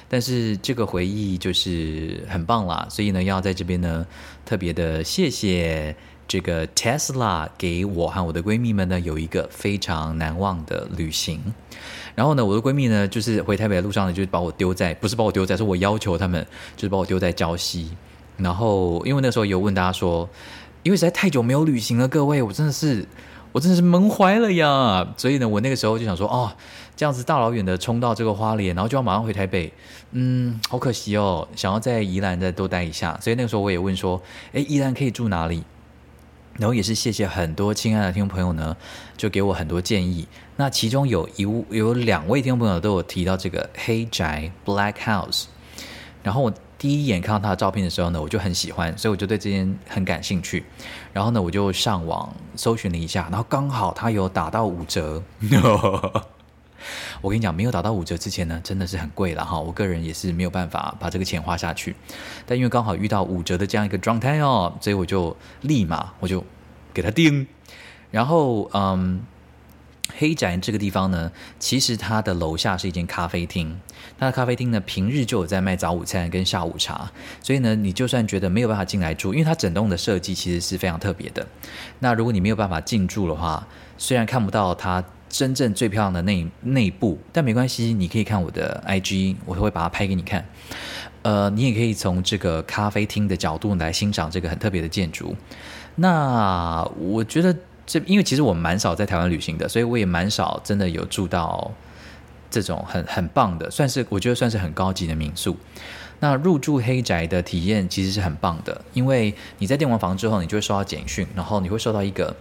[0.07, 4.05] 但是这个回忆就是很棒啦，所以呢，要在这边呢
[4.45, 5.95] 特别的谢谢
[6.31, 11.41] 这个 Tesla 给我和我的闺蜜们呢有一个非常难忘的旅行。
[12.15, 16.41] 然后呢，我的闺蜜呢，就是回台北的路上呢，就是把我丢在，不是把我丢在，是我要求他们，
[16.77, 17.91] 就是把我丢在礁溪。
[18.37, 20.29] 然后，因为那时候有问大家说，
[20.83, 23.05] 因为实在太久没有旅行了，各位，我真的是，
[23.51, 25.05] 我真的是闷坏了呀。
[25.17, 26.49] 所以呢，我那个时候就想说，哦，
[26.95, 29.73] 这样子大老远的冲到这个花莲，然后就要马上回台北，
[30.11, 33.19] 嗯，好可惜哦，想要在宜兰再多待一下。
[33.21, 34.21] 所以那个时候我也问说，
[34.53, 35.63] 哎，宜兰可以住哪里？
[36.57, 38.75] 然后也是谢谢很多亲爱的听众朋友呢，
[39.17, 40.27] 就给我很多建议。
[40.57, 45.45] 那其中有一有两位听众朋友都有提到这个黑宅 Black House。
[46.23, 50.63] 然后我第一眼看到他的照片的时候呢，我就很喜欢，所以我就对这件很感兴趣。
[51.11, 55.23] 然后呢，我就上网搜寻了一下，然后刚好他有打到五折。
[57.21, 59.59] 我跟你讲，没有打到五折之前呢，真的是很贵了哈。
[59.59, 61.95] 我个人也是没有办法把这个钱花下去，
[62.45, 66.43] 但因为刚好遇到五折的这样一个状态哦，所以我就立马我就
[66.93, 67.47] 给他订。
[68.11, 69.21] 然后嗯，
[70.17, 73.79] 黑宅这个地方呢，其实它的楼下是一间咖啡厅，
[74.19, 77.09] 那咖啡厅呢平日就有在卖早午餐跟下午茶，
[77.41, 81.47] 所以呢，你就算觉得没有办法进来住，因为它整栋的设计其实是非常特别的。
[81.99, 83.65] 那如果你没有办法进驻的话，
[83.97, 85.03] 虽然看不到它。
[85.31, 90.45] 真正最漂亮的内内部，但没关系，你可以看我的 IG，我会把它拍给你看。
[91.21, 95.33] 呃，你也可以从这个咖啡厅的角度来欣赏这个很特别的建筑。
[95.95, 101.71] 那我觉得这，因为其实我蛮少在台湾旅行的，所以我也蛮少真的有住到
[102.49, 105.55] 这种很很棒的，算是我觉得算是很高级的民宿。
[106.19, 112.35] 那入住黑宅的体验其实是很棒的，因为你在订完房之后，你就会收到简讯，然后你会收到一个。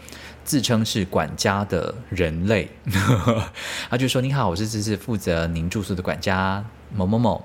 [0.51, 2.69] 自称是管家的人类，
[3.89, 7.41] 他就说：“你好，我是这次负责您住宿的管家某某某。”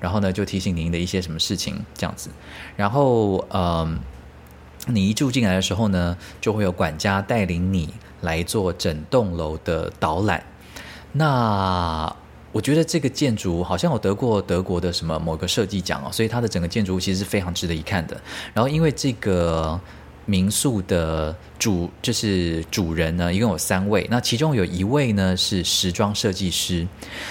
[0.00, 2.30] 然后呢，就提醒您的一些什么事情这样子。
[2.74, 3.98] 然后，嗯，
[4.86, 7.92] 你一住进来的时候呢，就会有管家带领你
[8.22, 10.42] 来做整栋楼的导览。
[11.12, 12.10] 那
[12.52, 18.18] 我觉得这个建筑好像有得过德国的什么某个设计奖哦，所以它的整个建筑物其实是非常值得一看的。
[18.54, 19.78] 然后，因为这个。
[20.26, 26.86] 民宿的主就是主人呢，一共有三位，那其中有一位呢是时装设计师，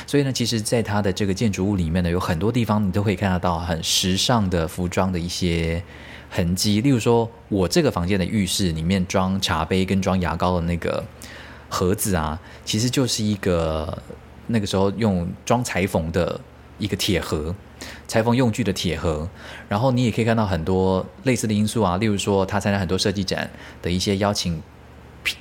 [0.08, 5.84] 所以呢，其实，在他的这个建筑物里面呢，有很多地方你都可以看得到很时尚的服装的一些
[6.30, 6.80] 痕迹。
[6.80, 11.04] 例如说，我这个房间的浴室里面装茶杯跟装牙膏的那个
[11.68, 14.02] 盒子啊，其实就是一个
[14.48, 16.40] 那个时候用装裁缝的
[16.78, 17.54] 一个铁盒。
[18.08, 19.28] 裁缝用具的铁盒，
[19.68, 23.50] 然后你也可以看到很多类似的因素啊，例如说他参加很多设计展
[23.82, 24.62] 的一些邀请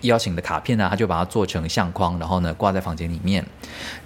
[0.00, 3.44] 邀请的卡片呢，他就把它做成相框，然后呢挂在房间里面。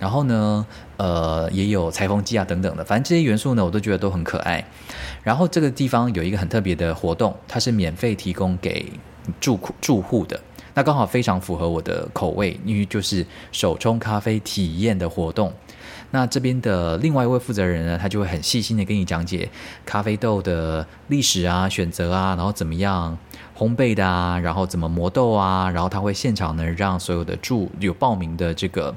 [0.01, 0.67] 然后呢，
[0.97, 4.65] 呃，也有裁缝机啊等等的，反正这些元素呢，我都觉得都很可爱。
[5.23, 8.91] 然后这个地方有一个很特别的活动，它是免费提供给
[9.41, 10.41] 住住户的，
[10.75, 15.53] 那刚好非常符合我的口味，因为就是手冲咖啡体验的活动。
[16.11, 19.49] 那这边的另外一位负责人呢，他就会很细心的跟你讲解
[19.85, 23.19] 咖啡豆的历史啊、选择啊，然后怎么样
[23.57, 28.95] 烘焙的啊，然后怎么磨豆啊，然后他会现场呢让所有的住有报名的这个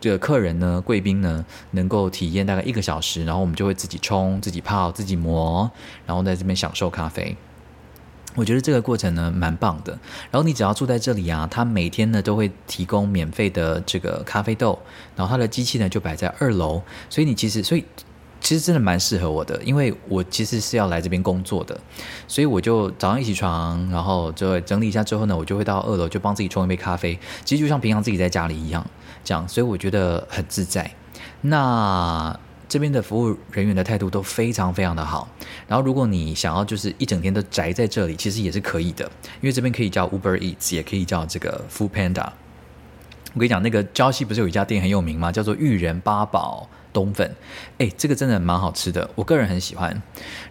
[0.00, 5.70] 这个客人呢、贵宾呢，能够体验大概一个小时，然后我们就会自己冲、自己泡、自己磨，
[6.04, 7.36] 然后在这边享受咖啡。
[8.34, 9.92] 我觉得这个过程呢蛮棒的，
[10.30, 14.78] 然后你只要住在这里啊，他每天呢都会提供免费的这个咖啡豆，
[15.14, 17.84] 然后他的机器呢就摆在二楼，所以你其实所以
[18.40, 21.78] 其实真的蛮适合我的，因为我其实是要来这边工作的，
[22.26, 28.86] 所以我就早上一起床，然后就整理一下之后呢，我就会到二楼就帮自己冲一杯咖啡，其实就像平常自己在家里一样，
[29.22, 30.90] 这样，所以我觉得很自在。
[31.42, 32.38] 那。
[32.72, 35.28] 这边的服务人员的态度都非常非常的好，
[35.68, 39.04] 然后如果你想要就是一整天都宅在这里，其实也是可以的，
[39.42, 42.32] 因为这边可以叫 Uber Eats，也可以叫这个 Food Panda。
[43.34, 45.30] 我跟你讲，那个礁溪不是有一家店很有名吗？
[45.30, 47.30] 叫做玉人八宝冬粉，
[47.76, 50.02] 哎，这个真的蛮好吃的，我个人很喜欢。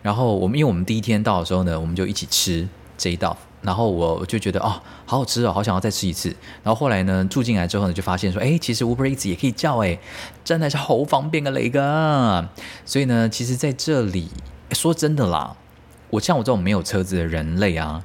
[0.03, 3.36] 然后我们因为我们第一天到的时候呢，我们就一起吃这一道。
[3.62, 6.30] 然后我就觉得哦，好好吃哦，好想要再吃一次。
[6.63, 10.00] 然后后来呢，住进来之后呢，就发现说，哎，其实 Uber Eats 也可以叫，哎，
[10.43, 12.50] 真的是好方便的雷个。
[12.86, 14.30] 所以呢，其实在这里
[14.71, 15.56] 说真的啦，
[16.10, 18.04] 我像我这种没有车子的人类啊，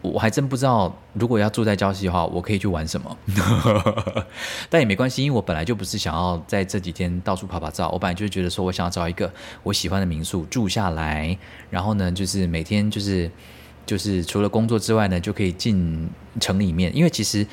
[0.00, 3.16] 我还真不知道，如果要住在礁溪的话，我可以去玩什么。
[4.70, 11.36] 但也没关系，因为我本来就不是想要在这几天到处拍拍照，我本来就觉得说我想要找一个我喜欢的民宿住下来，
[11.70, 13.30] 然后呢，就是每天就是
[13.86, 16.08] 就是除了工作之外呢，就可以进
[16.40, 17.46] 城里面，因为其实。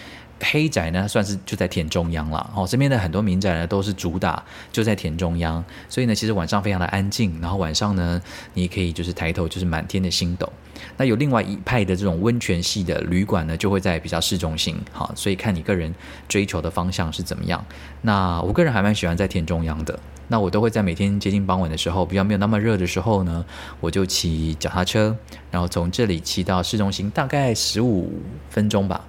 [0.43, 2.51] 黑宅呢，算是就在田中央了。
[2.55, 7.39] 哦，这边的很多民宅呢，都是主打就在田中央，所以呢，其实晚上非常的安静。
[7.39, 8.19] 然后晚上呢，
[8.55, 10.51] 你可以就是抬头就是满天的星斗。
[10.97, 14.75] 那有另外一派的这种温泉系的旅馆呢，就会在比较市中心。
[14.91, 15.93] 好，所以看你个人
[16.27, 17.63] 追求的方向是怎么样。
[18.01, 19.99] 那我个人还蛮喜欢在田中央的。
[20.27, 23.45] 那我都会在每天接近傍晚的时候，比较没有那么热的时候呢，
[23.79, 25.15] 我就骑脚踏车，
[25.49, 28.13] 然后从这里骑到市中心，大概十五
[28.49, 29.05] 分钟吧。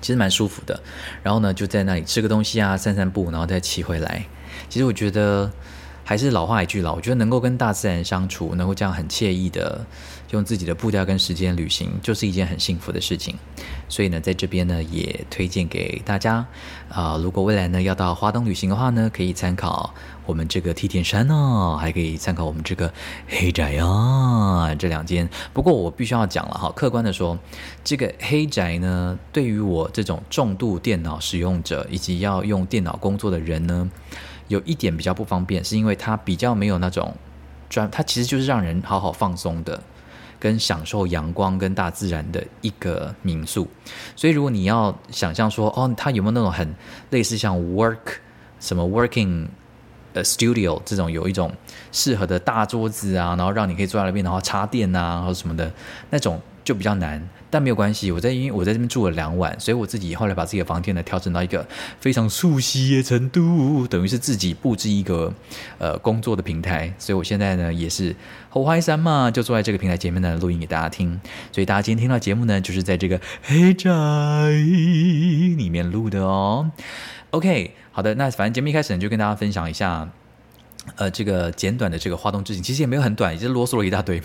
[0.00, 0.82] 其实蛮舒服的，
[1.22, 4.26] 然后呢，就在那里吃个东西啊，散散步，然后再骑回来。
[4.68, 5.50] 其实我觉得
[6.04, 9.86] 还是老话一句老，我觉得能够跟大自然相处，能够这样很惬意的。
[10.30, 13.36] 用自己的步调跟时间旅行，就是一件很幸福的事情。
[13.88, 16.46] 所以呢，在这边呢，也推荐给大家
[16.88, 19.94] 啊，如果未来呢要到华东旅行的话呢，可以参考
[20.26, 22.92] 我们这个梯田山哦，还可以参考我们这个
[23.28, 25.28] 黑宅啊这两间。
[25.52, 27.38] 不过我必须要讲了哈，客观的说，
[27.84, 33.88] 这个黑宅呢，对于我这种重度电脑使用者以及要用电脑工作的人呢，
[34.48, 37.14] 有一点比较不方便，是因为它比较没有那种
[37.68, 39.80] 专，它其实就是让人好好放松的。
[40.44, 43.66] 跟享受阳光跟大自然的一个民宿，
[44.14, 46.74] 所以如果你要想象说，哦，它有没有那种很
[47.08, 48.18] 类似像 work
[48.60, 49.48] 什么 working
[50.12, 51.50] 呃 studio 这种有一种
[51.92, 55.72] 适合的大桌子啊，然后让你可以坐在那边，然后插电啊，或什么的
[56.10, 56.38] 那种。
[56.64, 57.22] 就比较难，
[57.54, 58.10] 但没有关系。
[58.10, 61.64] 我在因为我在这边住了两晚，所以我自己后来把自己的房间呢调整到一个
[62.00, 65.32] 非常熟悉的程度，等于是自己布置一个
[65.78, 66.92] 呃工作的平台。
[66.98, 68.12] 所以我现在呢也是
[68.50, 71.20] 后花山嘛，就坐在这个平台前面呢录音给大家听。
[71.52, 73.90] 所以大家今天听到节目呢，就是在这个黑宅
[75.56, 76.68] 里面录的哦。
[77.30, 80.08] OK，好的，那反正节目一开始呢就跟大家分享一下，
[80.96, 84.20] 呃，这个简短的这个花东之行，其实也没有很短，也是啰嗦了一大堆。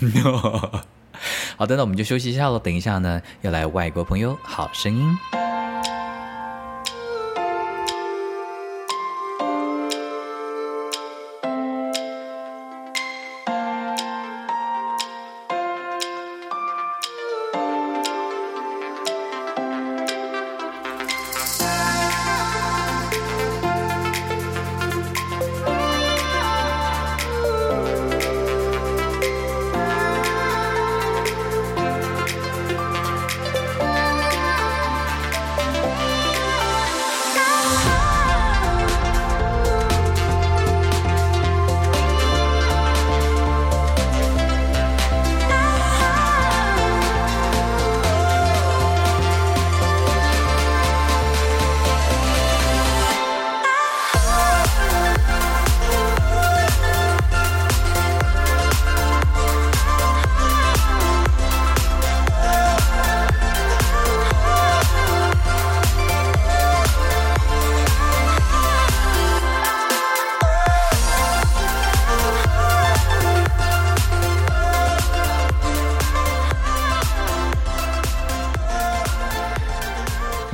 [1.56, 2.58] 好的，那我们就休息一下喽。
[2.58, 5.49] 等一下呢，要来外国朋友好声音。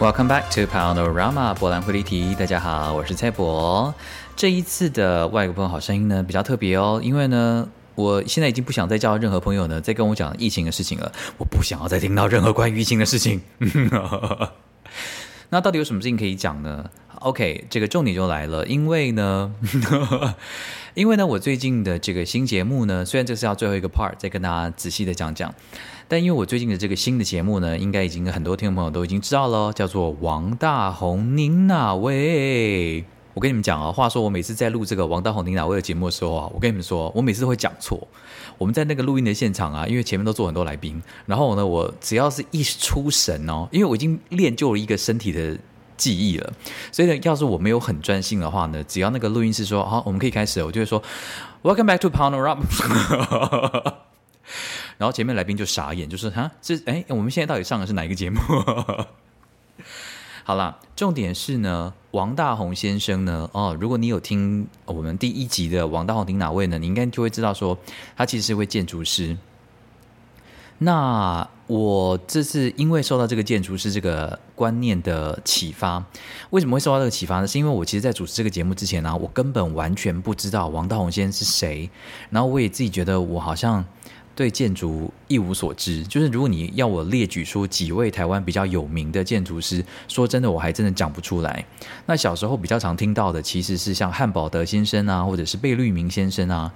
[0.07, 2.33] Welcome back to Panorama 波兰会立体。
[2.37, 3.92] 大家好，我是蔡博。
[4.37, 11.11] 这一次的外国朋友好声音呢比较特别哦，因为呢，我现在已经不想再叫任何朋友呢再跟我讲疫情的事情了。
[11.38, 13.40] 我不想要再听到任何关于疫情的事情。
[15.51, 16.88] 那到底有什么事情可以讲呢
[17.19, 19.53] ？OK，这个重点就来了，因为呢，
[20.95, 25.53] 因为呢，我最近的这个新节目呢，虽然这是要最后一个 part，再跟大家仔细的讲讲。
[26.09, 33.05] 但因为我最近的这个新的节目呢，应该已经很多听众朋友都已经知道了，叫做王大红您哪位？
[33.35, 38.07] 我跟你们讲啊，话说我每次在录这个王大红您哪位的节目的时候啊，我跟你们说，我每次都会讲错。
[38.57, 45.59] 我们在那个录音的现场啊，因为前面都坐很多来宾，然后呢，我只要是一出神哦，因为我已经练就了一个身体的
[45.99, 46.53] 记忆了，
[46.90, 51.03] 所以呢，要是我没有很专心的话呢，只要那个录音师说好，我们可以开始，我就会说
[51.62, 52.62] Welcome back to Panorama。
[54.98, 58.38] 然后前面来宾就傻眼，就是哈，这哎，我们现在到底上的是哪一个节目？
[60.42, 66.79] 好啦，重点是呢，王大宏先生呢，哦，如果你有听我们第一集的王大宏听哪位呢？
[66.79, 67.77] 你应该就会知道说，
[68.16, 69.37] 他其实是位建筑师。
[70.79, 76.04] 那我这次因为受到这个建筑师这个观念的启发，
[76.50, 77.46] 为什么会受到这个启发呢？
[77.46, 81.90] 是因为我其实，在主持这个节目之前呢，我根本完全不知道王大宏先生是谁，
[82.31, 83.85] 然后我也自己觉得我好像
[84.37, 86.04] 对建筑一无所知。
[86.04, 91.64] 就是如果你要我列举出几位台湾比较有名的建筑师，说真的，我还真的讲不出来。
[92.06, 96.72] 那小时候比较常听到的，其实是像汉堡德先生啊，或者是贝聿铭先生啊，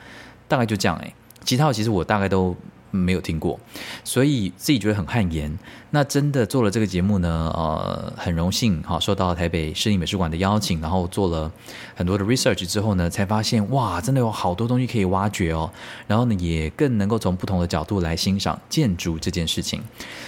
[0.49, 1.15] 大概就这样诶。
[1.45, 2.57] 其他其实我大概都。
[2.91, 3.59] 没有听过，
[4.05, 5.57] 所以自己觉得很汗颜。
[5.91, 11.51] 那真的做了这个节目呢，呃，很荣幸哈，受到台北市立美术馆的邀请，然后做了
[11.97, 15.71] 很多的 research 之后呢，才发现哇，真的有好多东西可以挖掘哦。
[16.07, 19.83] 然后呢，也更能够从不同的角度来欣赏建筑这件事情，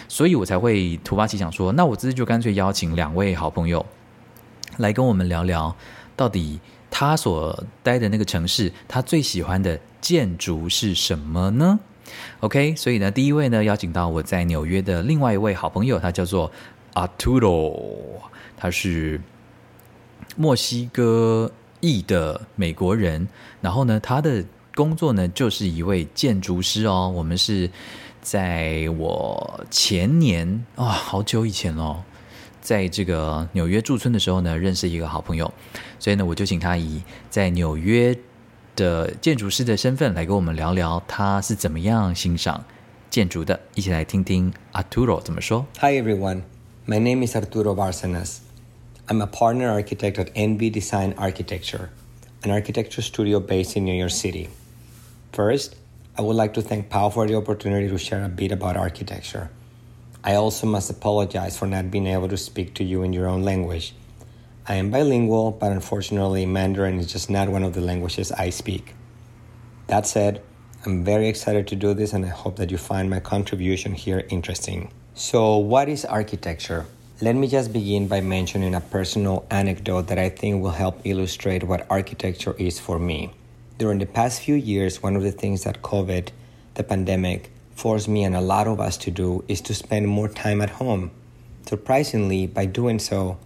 [0.09, 3.85] 所以我才会突发奇想说，那我这次就干脆邀请两位好朋友
[4.79, 5.75] 来跟我们聊聊，
[6.17, 6.59] 到底
[6.91, 11.79] 他所待的那个城市，他最喜欢的建筑是什么呢
[12.41, 16.51] ？OK，所以呢，第一位呢，邀请到我在纽约的另外一位好朋友，他叫做
[16.95, 17.79] Arturo，
[18.57, 19.21] 他是
[20.37, 21.51] 墨西哥
[21.81, 23.29] 裔的美国人，
[23.61, 24.45] 然后呢，他的
[24.75, 27.13] 工作呢就是一位建筑师哦。
[27.15, 27.71] 我们是
[28.21, 32.03] 在我前年啊，好久以前哦，
[32.61, 35.53] 在这个纽约驻村的时候呢，认识一个好朋友，
[35.99, 38.17] 所以呢，我就请他以在纽约。
[38.76, 42.64] 的建筑师的身份来跟我们聊聊，他是怎么样欣赏
[43.10, 43.60] 建筑的。
[43.76, 45.66] 一起来听听 Arturo 怎么说。
[45.80, 46.44] Hi everyone,
[46.86, 48.38] my name is Arturo Barcenas.
[49.08, 51.90] I'm a partner architect at NB Design Architecture,
[52.44, 54.50] an architecture studio based in New York City.
[55.32, 55.76] First,
[56.16, 59.50] I would like to thank Pau for the opportunity to share a bit about architecture.
[60.24, 63.44] I also must apologize for not being able to speak to you in your own
[63.44, 63.94] language.
[64.65, 68.95] I am bilingual, but unfortunately, Mandarin is just not one of the languages I speak.
[69.89, 70.41] That said,
[70.87, 74.25] I'm very excited to do this and I hope that you find my contribution here
[74.29, 74.93] interesting.
[75.15, 76.87] So, what is architecture?
[77.21, 81.65] Let me just begin by mentioning a personal anecdote that I think will help illustrate
[81.65, 83.33] what architecture is for me.
[83.79, 86.29] During the past few years, one of the things that COVID,
[86.75, 90.29] the pandemic, forced me and a lot of us to do is to spend more
[90.29, 91.11] time at home.
[91.67, 93.39] Surprisingly, by doing so,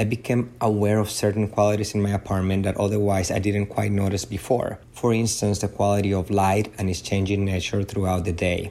[0.00, 4.24] I became aware of certain qualities in my apartment that otherwise I didn't quite notice
[4.24, 4.78] before.
[4.92, 8.70] For instance, the quality of light and its changing nature throughout the day,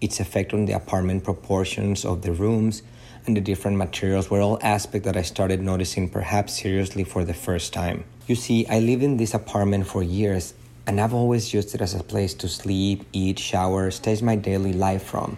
[0.00, 2.84] its effect on the apartment proportions of the rooms,
[3.26, 7.34] and the different materials were all aspects that I started noticing perhaps seriously for the
[7.34, 8.04] first time.
[8.28, 10.54] You see, I lived in this apartment for years
[10.86, 14.72] and I've always used it as a place to sleep, eat, shower, stage my daily
[14.72, 15.36] life from,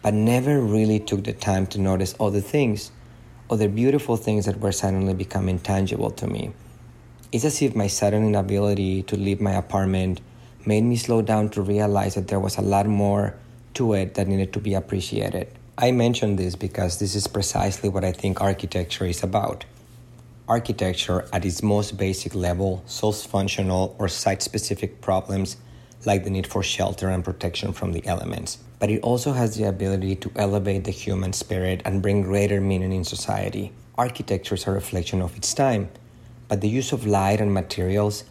[0.00, 2.90] but never really took the time to notice other things
[3.50, 6.52] other beautiful things that were suddenly becoming tangible to me.
[7.32, 10.20] It's as if my sudden inability to leave my apartment
[10.66, 13.34] made me slow down to realize that there was a lot more
[13.74, 15.48] to it that needed to be appreciated.
[15.78, 19.64] I mention this because this is precisely what I think architecture is about.
[20.46, 25.56] Architecture, at its most basic level, solves functional or site specific problems
[26.06, 29.62] like the need for shelter and protection from the elements but it also has the
[29.62, 33.70] ability to elevate the human spirit and bring greater meaning in society.
[33.96, 35.88] Architecture is a reflection of its time,
[36.48, 38.24] but the use of light and materials,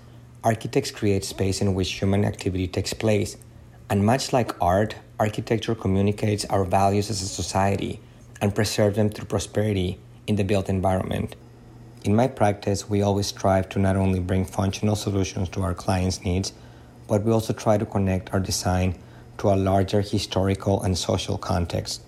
[0.44, 3.38] architects create space in which human activity takes place.
[3.90, 8.02] And much like art, architecture communicates our values as a society
[8.42, 11.38] and preserves them through prosperity in the built environment.
[12.04, 16.26] In my practice, we always strive to not only bring functional solutions to our clients'
[16.26, 16.52] needs,
[17.12, 18.96] but we also try to connect our design
[19.38, 22.02] to a larger historical and social context.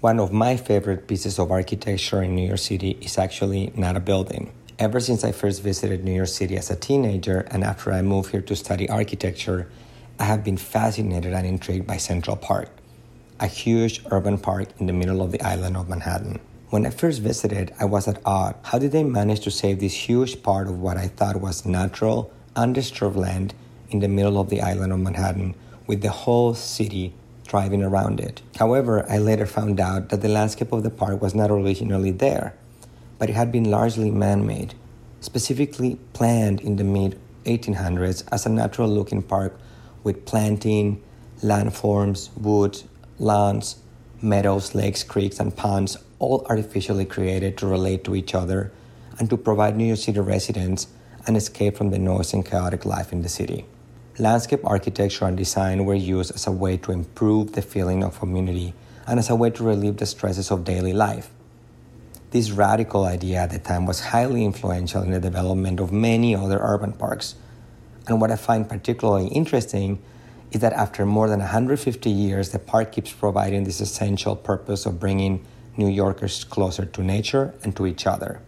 [0.00, 4.00] One of my favorite pieces of architecture in New York City is actually not a
[4.00, 4.50] building.
[4.80, 8.32] Ever since I first visited New York City as a teenager and after I moved
[8.32, 9.70] here to study architecture,
[10.18, 12.68] I have been fascinated and intrigued by Central Park,
[13.38, 16.40] a huge urban park in the middle of the island of Manhattan.
[16.70, 18.54] When I first visited, I was at awe.
[18.64, 22.32] How did they manage to save this huge part of what I thought was natural,
[22.56, 23.54] undisturbed land
[23.90, 25.54] in the middle of the island of Manhattan
[25.86, 27.14] with the whole city
[27.46, 28.42] driving around it.
[28.58, 32.54] However, I later found out that the landscape of the park was not originally there,
[33.18, 34.74] but it had been largely man made,
[35.20, 39.58] specifically planned in the mid 1800s as a natural looking park
[40.04, 41.02] with planting,
[41.42, 42.84] landforms, woods,
[43.18, 43.76] lawns,
[44.20, 48.70] meadows, lakes, creeks, and ponds, all artificially created to relate to each other
[49.18, 50.88] and to provide New York City residents
[51.26, 53.64] an escape from the noise and chaotic life in the city
[54.20, 58.74] landscape architecture and design were used as a way to improve the feeling of community
[59.06, 61.30] and as a way to relieve the stresses of daily life.
[62.30, 66.58] This radical idea at the time was highly influential in the development of many other
[66.60, 67.36] urban parks.
[68.06, 70.02] And what I find particularly interesting
[70.50, 74.98] is that after more than 150 years, the park keeps providing this essential purpose of
[74.98, 75.46] bringing
[75.76, 78.40] New Yorkers closer to nature and to each other.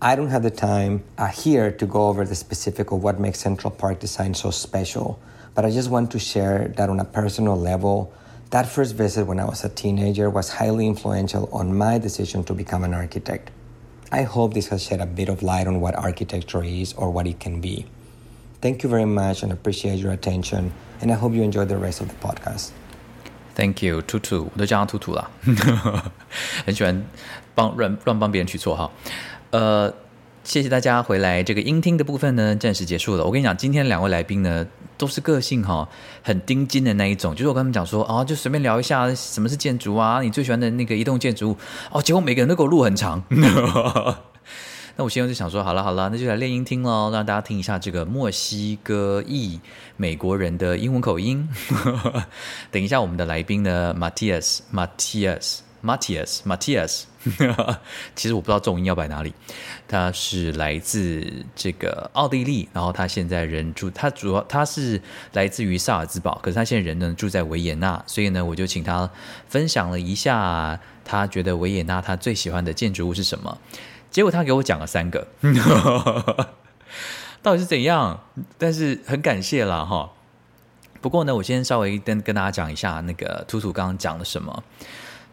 [0.00, 3.38] I don't have the time uh, here to go over the specific of what makes
[3.40, 5.18] Central Park design so special,
[5.54, 8.12] but I just want to share that on a personal level,
[8.50, 12.54] that first visit when I was a teenager was highly influential on my decision to
[12.54, 13.50] become an architect.
[14.12, 17.26] I hope this has shed a bit of light on what architecture is or what
[17.26, 17.86] it can be.
[18.60, 22.00] Thank you very much and appreciate your attention, and I hope you enjoy the rest
[22.00, 22.70] of the podcast.
[23.54, 25.30] Thank you，兔兔，我都叫他兔兔啦，
[26.64, 27.02] 很喜欢
[27.54, 28.92] 帮乱乱帮别人取绰号。
[29.51, 29.93] 呃，
[30.45, 31.43] 谢谢大家回来。
[31.43, 33.25] 这个音听的部分呢，暂时结束了。
[33.25, 34.65] 我跟你讲，今天两位来宾呢，
[34.97, 35.87] 都是个性哈
[36.23, 37.35] 很钉金的那一种。
[37.35, 41.57] 就是我跟他们讲说，哦，就随便聊一下什么是建筑啊，你最喜欢的那个移动建筑物
[41.91, 42.01] 哦。
[42.01, 43.21] 结果每个人都给我录很长。
[44.97, 49.59] 那我现在就想说，好了好了，那就来练音听喽，让大家听一下这个墨西哥裔
[49.97, 51.47] 美国人的英文口音。
[52.71, 57.03] 等一下，我们的来宾呢，Matthias，Matthias Matthias，Matthias，。
[58.15, 59.33] 其实我不知道重音要摆哪里。
[59.87, 65.01] 他是来自这个奥地利，然后他现在人住，他主要他是
[65.33, 69.09] 来自于萨尔兹堡，可是他现在人呢住在维也纳，所以呢，我就请他
[69.47, 73.57] 分享了一下，他觉得维也纳他最喜欢的建筑物是什么。
[74.09, 75.27] 结果他给我讲了三个，
[77.41, 78.23] 到底是怎样？
[78.57, 80.11] 但是很感谢啦哈。
[81.01, 84.63] 不过呢，我先稍微跟跟大家讲一下那个图图刚刚讲了什么。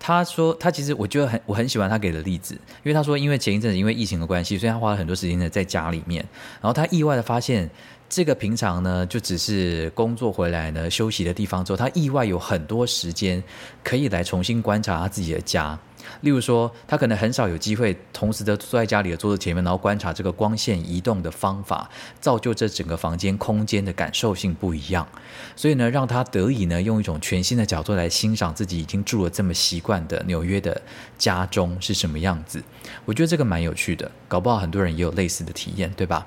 [0.01, 6.25] 他说他其实我觉得很我很喜欢他给的例子，因为他说因为前一阵子因为疫情的关系，所以他花了很多时间呢在家里面，
[6.61, 7.69] 然后他意外的发现。
[8.09, 13.43] 这个平常呢，就只是工作回来呢休息的地方之后，他意外有很多时间
[13.85, 15.79] 可以来重新观察他自己的家。
[16.23, 21.89] 例如说，他可能很少有机会同时的坐在家里的桌子前面，然后观察这个光线移动的方法，
[22.19, 25.07] 造就这整个房间空间的感受性不一样。
[25.55, 30.81] 所以呢，让他得以呢用一种全新的角度来欣赏自己已经住了这么习惯的纽约的
[31.19, 32.63] 家中是什么样子。
[33.09, 36.27] 我觉得这个蛮有趣的，搞不好很多人也有类似的体验，对吧？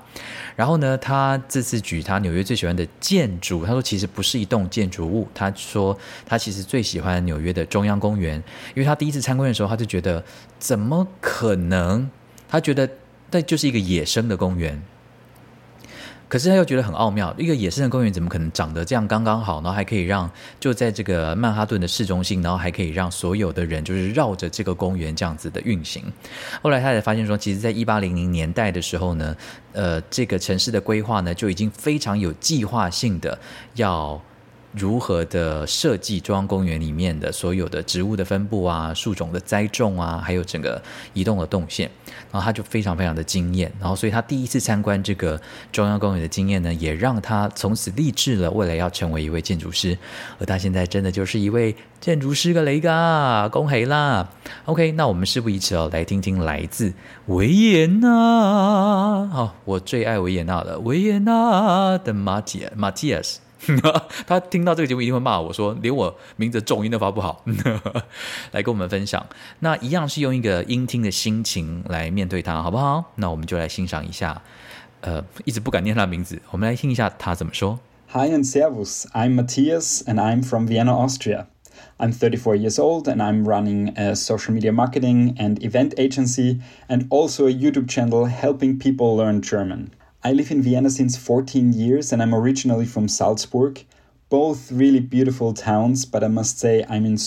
[0.56, 8.42] 然后呢，他这次举他纽约最喜欢的建筑，他说其实不是一栋建筑物，他说他其实最喜欢纽约的中央公园，
[8.74, 10.24] 因为他第一次参观的时候，他就觉得
[10.58, 12.10] 怎么可能？
[12.48, 12.90] 他觉得
[13.30, 14.82] 那就是一个野生的公园。
[16.32, 26.02] 可是他又觉得很奥妙，一个野生的公园怎么可能长得这样刚刚好，然后还可以让就在这个曼哈顿的市中心，然后还可以让所有的人就是绕着这个公园这样子的运行。
[26.62, 29.36] 后来他才发现说，其实在一八零零年代的时候呢，
[29.72, 33.38] 呃，这个城市的规划呢就已经非常有计划性的
[33.74, 34.18] 要。
[34.72, 40.80] 如何的设计中央公园里面的所有的植物的分布啊、树种的栽种啊，还有整个
[41.12, 41.90] 移动的动线，
[42.30, 43.70] 然后他就非常非常的惊艳。
[43.78, 49.96] 然后，所以他第一次参观这个中央公园的经验呢，也让他从此立志了未来要成为一位建筑师。
[50.38, 54.28] 而他现在真的就是一位建筑师个雷嘎，恭喜啦
[54.64, 56.92] ！OK，那我们事不宜迟哦，来听听来自
[57.26, 58.08] 维也纳，
[59.28, 63.40] 好，我最爱维也纳的维也纳的马蒂马蒂斯。
[64.26, 67.44] 他听到这个节目一定会骂我说，连我名字重音都发不好。
[68.50, 69.26] 来跟我们分享，
[69.60, 73.12] 那一样是用一个音听的心情来面对他，好不好？
[73.16, 74.42] 那我们就来欣赏一下。
[75.00, 77.78] 呃，一直不敢念他的名字，我们来听一下他怎么说。
[78.10, 81.46] Hi and servus, I'm Matthias and I'm from Vienna, Austria.
[81.98, 87.06] I'm 34 years old and I'm running a social media marketing and event agency and
[87.10, 89.90] also a YouTube channel helping people learn German.
[90.24, 93.84] I live in Vienna since 14 years and I'm originally from Salzburg.
[94.28, 97.18] Both really beautiful towns, but I must say I'm in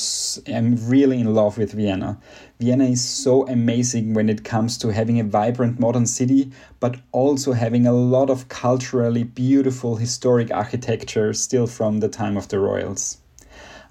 [0.47, 2.17] I'm really in love with Vienna.
[2.57, 7.51] Vienna is so amazing when it comes to having a vibrant modern city, but also
[7.51, 13.17] having a lot of culturally beautiful historic architecture still from the time of the royals.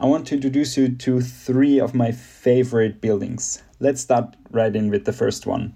[0.00, 3.62] I want to introduce you to three of my favorite buildings.
[3.80, 5.74] Let's start right in with the first one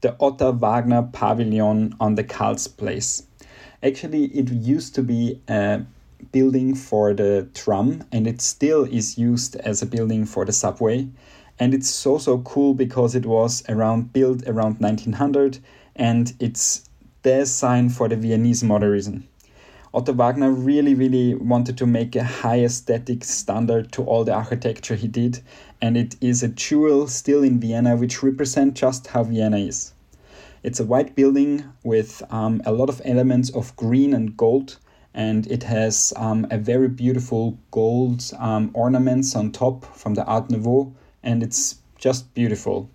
[0.00, 3.24] the Otto Wagner Pavilion on the Karlsplatz.
[3.82, 5.82] Actually, it used to be a
[6.32, 11.08] building for the tram, and it still is used as a building for the subway.
[11.58, 15.58] And it's so so cool because it was around built around 1900,
[15.96, 16.88] and it's
[17.22, 19.28] the sign for the Viennese modernism.
[19.92, 24.94] Otto Wagner really, really wanted to make a high aesthetic standard to all the architecture
[24.94, 25.40] he did,
[25.82, 29.92] and it is a jewel still in Vienna which represents just how Vienna is.
[30.62, 34.76] It's a white building with um, a lot of elements of green and gold,
[35.14, 40.50] and it has um, a very beautiful gold um, ornaments on top from the Art
[40.50, 42.90] Nouveau, and it's just beautiful.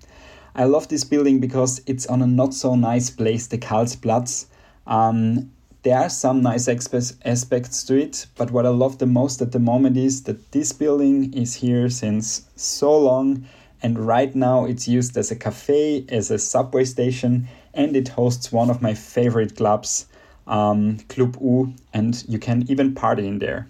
[0.53, 4.45] I love this building because it's on a not so nice place, the Karlsplatz.
[4.87, 5.51] Um,
[5.85, 9.59] there are some nice aspects to it, but what I love the most at the
[9.59, 13.47] moment is that this building is here since so long,
[13.83, 18.51] and right now it's used as a cafe, as a subway station, and it hosts
[18.51, 20.07] one of my favorite clubs,
[20.47, 23.67] um, Club U, and you can even party in there.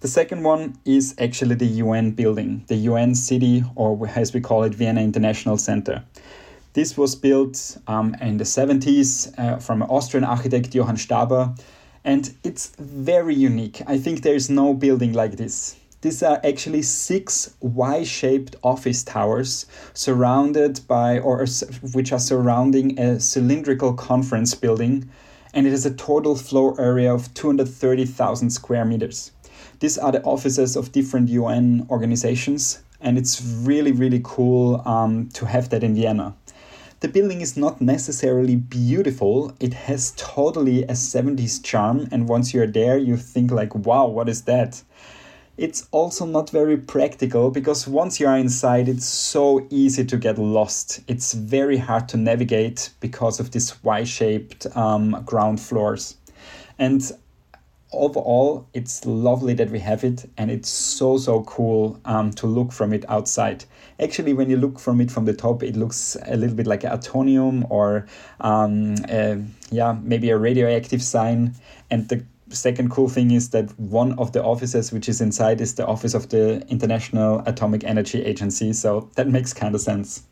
[0.00, 4.64] The second one is actually the UN building, the UN city, or as we call
[4.64, 6.02] it, Vienna International Center.
[6.74, 11.56] This was built um, in the 70s uh, from Austrian architect Johann Staber,
[12.02, 13.80] and it's very unique.
[13.86, 15.76] I think there is no building like this.
[16.00, 21.46] These are actually six Y-shaped office towers surrounded by, or
[21.92, 25.08] which are surrounding a cylindrical conference building,
[25.52, 29.30] and it has a total floor area of 230,000 square meters.
[29.78, 35.46] These are the offices of different UN organizations, and it's really, really cool um, to
[35.46, 36.34] have that in Vienna.
[37.04, 39.52] The building is not necessarily beautiful.
[39.60, 44.26] It has totally a 70s charm, and once you're there, you think like, wow, what
[44.26, 44.82] is that?
[45.58, 50.38] It's also not very practical because once you are inside, it's so easy to get
[50.38, 51.02] lost.
[51.06, 56.16] It's very hard to navigate because of these Y shaped um, ground floors.
[56.78, 57.02] And
[57.92, 62.72] overall, it's lovely that we have it, and it's so so cool um, to look
[62.72, 63.66] from it outside.
[64.00, 66.82] Actually, when you look from it from the top, it looks a little bit like
[66.82, 68.06] Atomium or
[68.40, 69.40] um, a,
[69.70, 71.54] yeah, maybe a radioactive sign.
[71.90, 75.76] And the second cool thing is that one of the offices which is inside is
[75.76, 78.72] the office of the International Atomic Energy Agency.
[78.72, 80.24] So that makes kind of sense.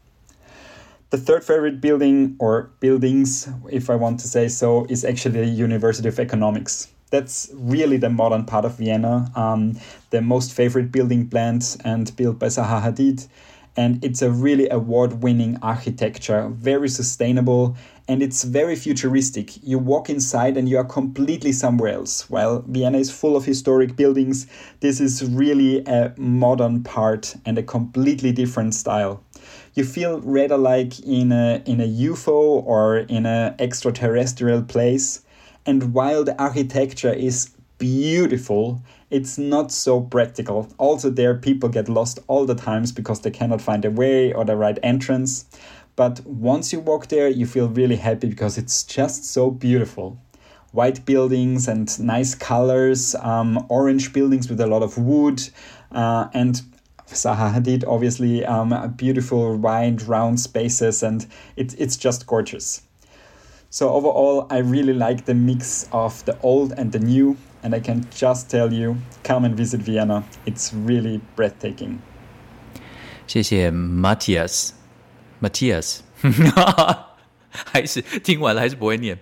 [1.11, 5.47] The third favorite building or buildings, if I want to say so, is actually the
[5.47, 9.31] University of Economics that's really the modern part of Vienna.
[9.37, 9.79] Um,
[10.11, 13.29] the most favorite building planned and built by Zaha Hadid.
[13.77, 19.63] And it's a really award winning architecture, very sustainable, and it's very futuristic.
[19.63, 22.29] You walk inside and you are completely somewhere else.
[22.29, 24.47] While Vienna is full of historic buildings,
[24.81, 29.23] this is really a modern part and a completely different style.
[29.75, 35.23] You feel rather like in a, in a UFO or in an extraterrestrial place
[35.65, 37.51] and while the architecture is
[37.83, 38.81] beautiful,
[39.11, 40.69] it's not so practical.
[40.79, 44.45] Also, there people get lost all the times because they cannot find a way or
[44.45, 45.47] the right entrance.
[45.97, 50.17] But once you walk there, you feel really happy because it's just so beautiful.
[50.71, 55.43] White buildings and nice colors, um, orange buildings with a lot of wood,
[55.91, 56.63] uh, and
[57.09, 61.27] Zaha Hadid, obviously, um, beautiful wide round spaces, and
[61.57, 62.83] it, it's just gorgeous.
[63.71, 67.80] So overall, I really like the mix of the old and the new, and I
[67.80, 70.24] can just tell you, come and visit Vienna.
[70.46, 72.00] It's really breathtaking.
[73.28, 74.70] 谢谢 Matthias
[75.42, 76.00] Matthias，
[77.50, 79.20] 还是听完了还是不会念，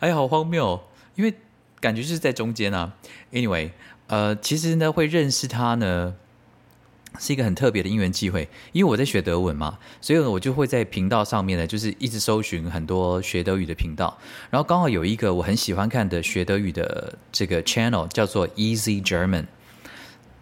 [0.00, 0.80] 哎呀，好荒谬！
[1.14, 1.34] 因为
[1.80, 2.94] 感觉就是在中间啊。
[3.32, 3.70] Anyway，
[4.08, 6.14] 呃，其实呢，会认识他呢。
[7.19, 14.17] 是一个很特别的因缘机会，因为我在学德文嘛，所以我就会在频道上面呢，就是一直搜寻很多学德语的频道，
[14.49, 19.45] 然后刚好有一个我很喜欢看的学德语的这个 channel 叫做 Easy German，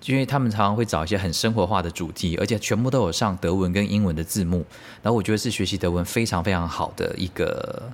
[0.05, 4.65] 因为他们常常会找一些很生活化的主题，而且全部都有上德文跟英文的字幕，
[5.03, 7.91] 然后我觉得是学习德文非常非常好的一个。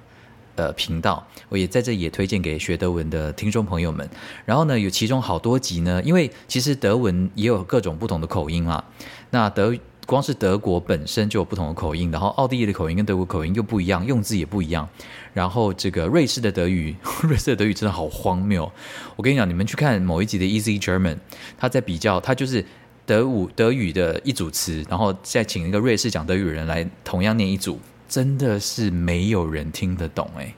[0.58, 4.10] 呃，频道我也在这也推荐给学德文的听众朋友们。
[4.44, 8.84] 然后呢，有其中好多集呢，因为其实德文也有各种不同的口音啊。
[9.30, 9.74] 那德
[10.08, 14.88] 光是德国本身就有不同的口音，然后奥地利的口音跟德国口音又不一样，用字也不一样。
[15.34, 18.72] 然后这个瑞士的德语， 瑞士的德语真的好荒谬。
[19.16, 21.18] 我跟你讲，你们去看某一集的 Easy German，
[21.58, 22.66] 他在比较，他就是
[23.06, 27.80] 德语德语的一组词，然后再请一个瑞士讲德语人来同样念一组。
[28.08, 30.54] 真的是没有人听得懂哎，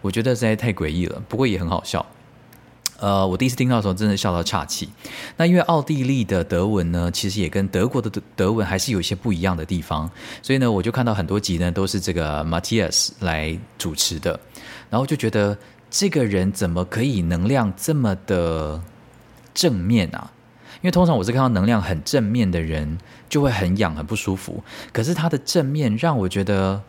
[0.00, 1.22] 我觉得实在太诡异了。
[1.28, 2.04] 不过也很好笑。
[3.00, 4.88] 呃，我第一次听到的时候，真的笑到岔气。
[5.36, 10.10] 那因为奥地利的德文呢，其实也跟德国的德德文还是有一些不一样的地方，
[10.42, 14.40] 所以呢，我就看到很多集呢都是这个 Matthias 来主持的，
[14.90, 15.56] 然后就觉得
[15.88, 18.82] 这个人怎么可以能量这么的
[19.54, 20.32] 正面啊？
[20.80, 22.98] 因为通常我是看到能量很正面的人
[23.28, 24.62] 就会很痒很不舒服，
[24.92, 26.82] 可是他的正面让我觉得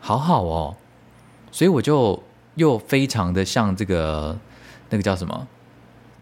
[0.00, 0.76] 好好哦，
[1.50, 2.22] 所以我就
[2.54, 4.38] 又非常的像这个
[4.90, 5.48] 那个叫什么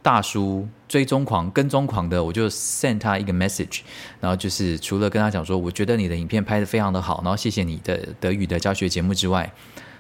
[0.02, 3.80] 大叔追踪狂跟踪狂的，我就 send 他一个 message，
[4.20, 9.52] 然后就是除了跟他讲说我觉得你的影片拍的非常的好，然后谢谢你的德语的教学节目之外，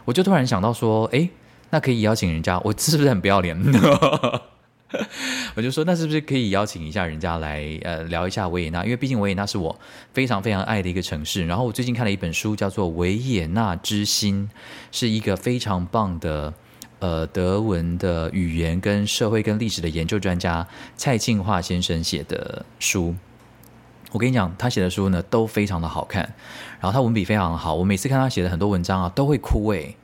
[0.04, 1.28] 我就突然想到说，哎，
[1.70, 3.54] 那可以邀请人家，我是不是很不要脸？
[5.54, 8.84] 我就说，那是不是可以邀请一下人家来，呃，聊一下维也纳？
[8.84, 9.78] 因为毕竟维也纳是我
[10.12, 11.46] 非常非常爱的一个城市。
[11.46, 14.48] 然后我最近看了一本书，叫做《维也纳之心》，
[14.92, 16.52] 是一个非常棒的，
[17.00, 20.66] 呃德文的语言跟社会跟历史的研究专家
[20.96, 23.14] 蔡庆化先生写的书。
[24.12, 26.22] 我跟你讲，他写的书呢都非常的好看，
[26.80, 27.74] 然后他文笔非常好。
[27.74, 29.96] 我每次看他写的很多文章啊，都会哭诶。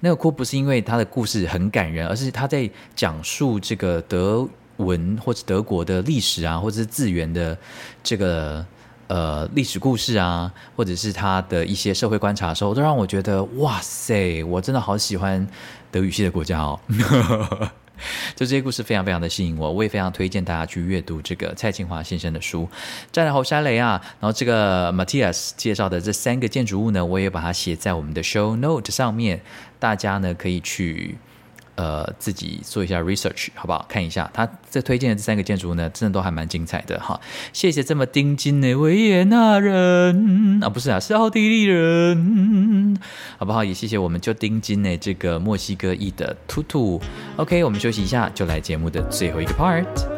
[0.00, 7.56] 那个哭不是因为他的故事很感人，而是他在讲述这个德文或者德国的历史啊，或者是自源的
[8.02, 8.64] 这个
[9.06, 15.46] 呃历史故事啊，或者是他的一些社会观察的时候，都让我觉得哇塞，我真的好喜欢
[15.90, 16.78] 德语系的国家哦。
[18.36, 22.68] 就这些故事非常非常的吸引我，我也非常推荐大家去阅读这个蔡庆华先生的书。
[23.10, 29.40] 再来后山雷啊，然后这个 Matthias 介绍的这三个建筑物呢，我也把它写在我们的 show note 上面，
[29.78, 31.16] 大家呢可以去。
[31.76, 33.84] 呃，自己做一下 research 好不好？
[33.88, 37.20] 看一下他这推荐的这三个建筑呢，真的都还蛮精彩的哈。
[37.52, 42.98] 谢谢这么丁金的维也纳人啊，不是啊，是奥地利人，
[43.38, 43.62] 好不好？
[43.62, 47.00] 也谢谢我们就丁金的这个墨西哥裔的兔兔。
[47.36, 50.15] OK，我们休息一下，就来节目的最后一个 part。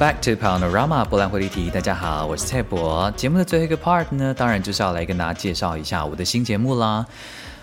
[0.00, 1.68] Back to Panorama 波兰会立体。
[1.68, 3.10] 大家好，我是蔡博。
[3.18, 7.04] 节目的最后一个 part 呢，当然就是要来跟大家介绍一下我的新节目啦。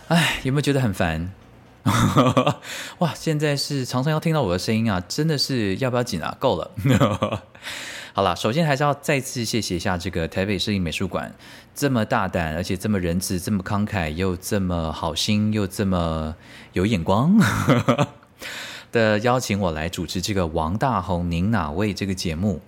[0.09, 1.33] 哎，有没有觉得很烦？
[2.99, 6.37] 哇，现在是常常要听到我的声音啊，真的是要不要紧啊？
[6.39, 6.69] 够了。
[8.13, 11.33] 好了，首先还是要再次谢谢一下这个台北摄影美术馆，
[11.73, 16.35] 这么大胆，而且这么仁慈，这么慷慨，又这么好心，又这么
[16.73, 17.35] 有眼光。
[18.91, 22.61] 的邀请我来主持这个王大红您哪位这个节目，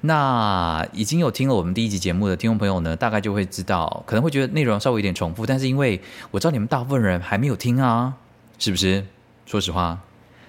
[0.00, 6.00] 那已经有听了我们第一集节目的听众朋友呢，大概就会知道，可能会觉得内容稍微有点重复，但是因为
[6.30, 8.14] 我知道你们大部分人还没有听啊，
[8.58, 9.04] 是不是？
[9.46, 10.00] 说实话，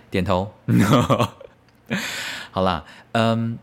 [0.10, 0.52] 点头。
[2.52, 3.60] 好啦，嗯。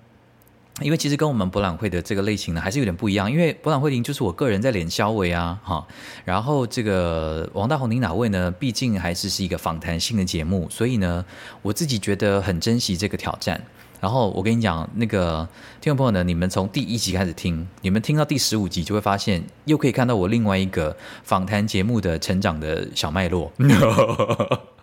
[0.83, 3.31] 因为其实跟我们博览会的这个类型呢，还是有点不一样。
[3.31, 5.87] 因为博览会林就是我个人在脸消维啊，哈。
[6.24, 8.51] 然后这个王大红您哪位呢？
[8.51, 11.24] 毕竟还是是一个访谈性的节目，所以呢，
[11.62, 13.59] 我自己觉得很珍惜这个挑战。
[13.99, 15.49] 然后我跟你讲，那个
[15.81, 23.51] 听众朋友呢，你们从第一集开始听，你们听到第十五集就会发现，又可以看到我另外一个访谈节目的成长的小脉络。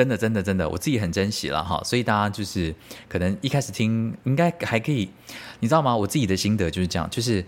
[0.00, 2.74] 真的，真的，真的，我自己很珍惜了哈，所以大家就是
[3.06, 5.10] 可能一开始听，应该还可以，
[5.58, 5.94] 你知道吗？
[5.94, 7.44] 我自己的心得就是这样，就是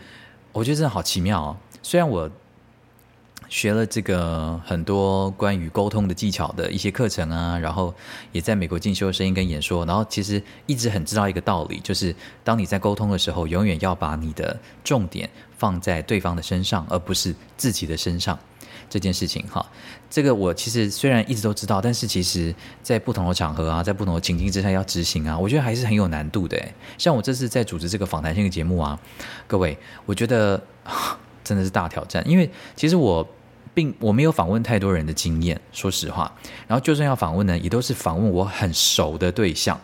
[0.52, 1.56] 我觉得真的好奇妙哦。
[1.82, 2.30] 虽然我
[3.48, 7.94] 学了这个很多关于沟通的技巧的一些课程啊，然后
[8.32, 18.38] 也在美国进修声音跟演说，然后其实一直很知道一个道理，就是当你在沟通的时候，永远要把你的重点放在对方的身上，而不是自己的身上。
[18.90, 19.64] 这件事情哈，
[20.12, 26.62] 这个我其实虽然一直都知道，但是其实在不同的场合啊，在不同的情境之下要执行啊，我觉得还是很有难度的。
[26.98, 29.00] 像我这次在组织这个访谈性的节目啊，
[29.46, 30.62] 各位，我觉得
[31.42, 33.26] 真的是大挑战，因为其实我
[33.72, 36.30] 并我没有访问太多人的经验，说实话。
[36.68, 39.80] 然后就算要访问呢，也都是访问我很熟的对象。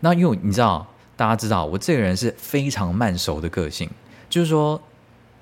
[0.00, 0.86] 那因为你知道，
[1.16, 3.88] 大家知道我这个人是非常慢熟的个性，
[4.28, 4.78] 就是说。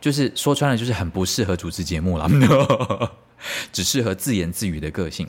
[0.04, 2.28] 就是说穿了，就是很不适合主持节目了，
[3.72, 5.26] 只适合自言自语的个性。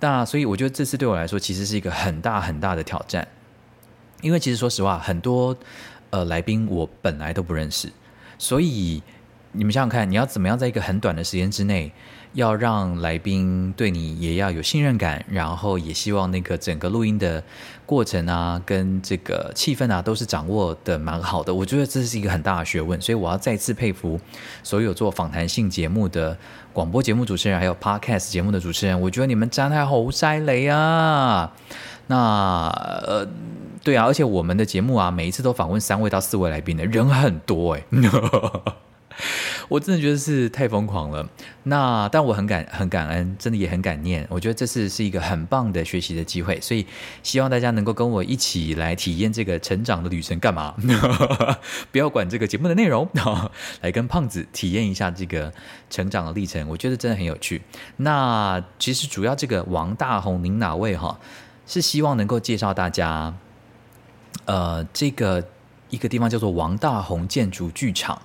[0.00, 3.28] 那所以我觉得这次对我来说，其实是一个很大很大的挑战。
[4.22, 5.54] 因为其实说实话，很多
[6.08, 7.92] 呃来宾我本来都不认识，
[8.38, 9.02] 所以
[9.52, 11.92] 你们想想看，你要怎么样在一个很短的时间之内。
[12.34, 17.42] 要让来宾对你也要有信任感，然后也希望那个整个录音的
[17.88, 21.54] 过程啊，跟这个气氛啊，都是掌握的蛮好的。
[21.54, 24.20] 我觉得这是一个很大的学问，所以我要再次佩服
[24.62, 26.36] 所有做访谈性节目的
[26.74, 29.00] 广播节目主持人，还有 podcast 节目的主持人。
[29.00, 31.50] 我觉得你们真太好塞雷啊！
[32.08, 32.68] 那
[33.06, 33.26] 呃，
[33.82, 37.82] 对啊，而且我们的节目啊，每一次都访问三位到四位来宾的人很多哎。
[39.68, 41.28] 我真的觉得是太疯狂了。
[41.64, 44.26] 那但我很感很感恩，真的也很感念。
[44.30, 46.86] 我觉得这次是一个很棒的学习的机会，所以
[47.22, 50.38] 希望大家能够跟我一起来体验这个成长的旅程。
[50.38, 50.74] 干嘛？
[51.90, 53.08] 不要管这个节目的内容，
[53.82, 55.52] 来跟胖子体验一下这个
[55.90, 56.68] 成长的历程。
[56.68, 57.60] 我觉得真的很有趣。
[57.96, 61.18] 那其实主要这个王大宏，您哪位哈？
[61.66, 63.34] 是希望能够介绍大家，
[64.46, 65.44] 呃，这个
[65.90, 68.22] 一个地方叫做王大宏建筑剧场。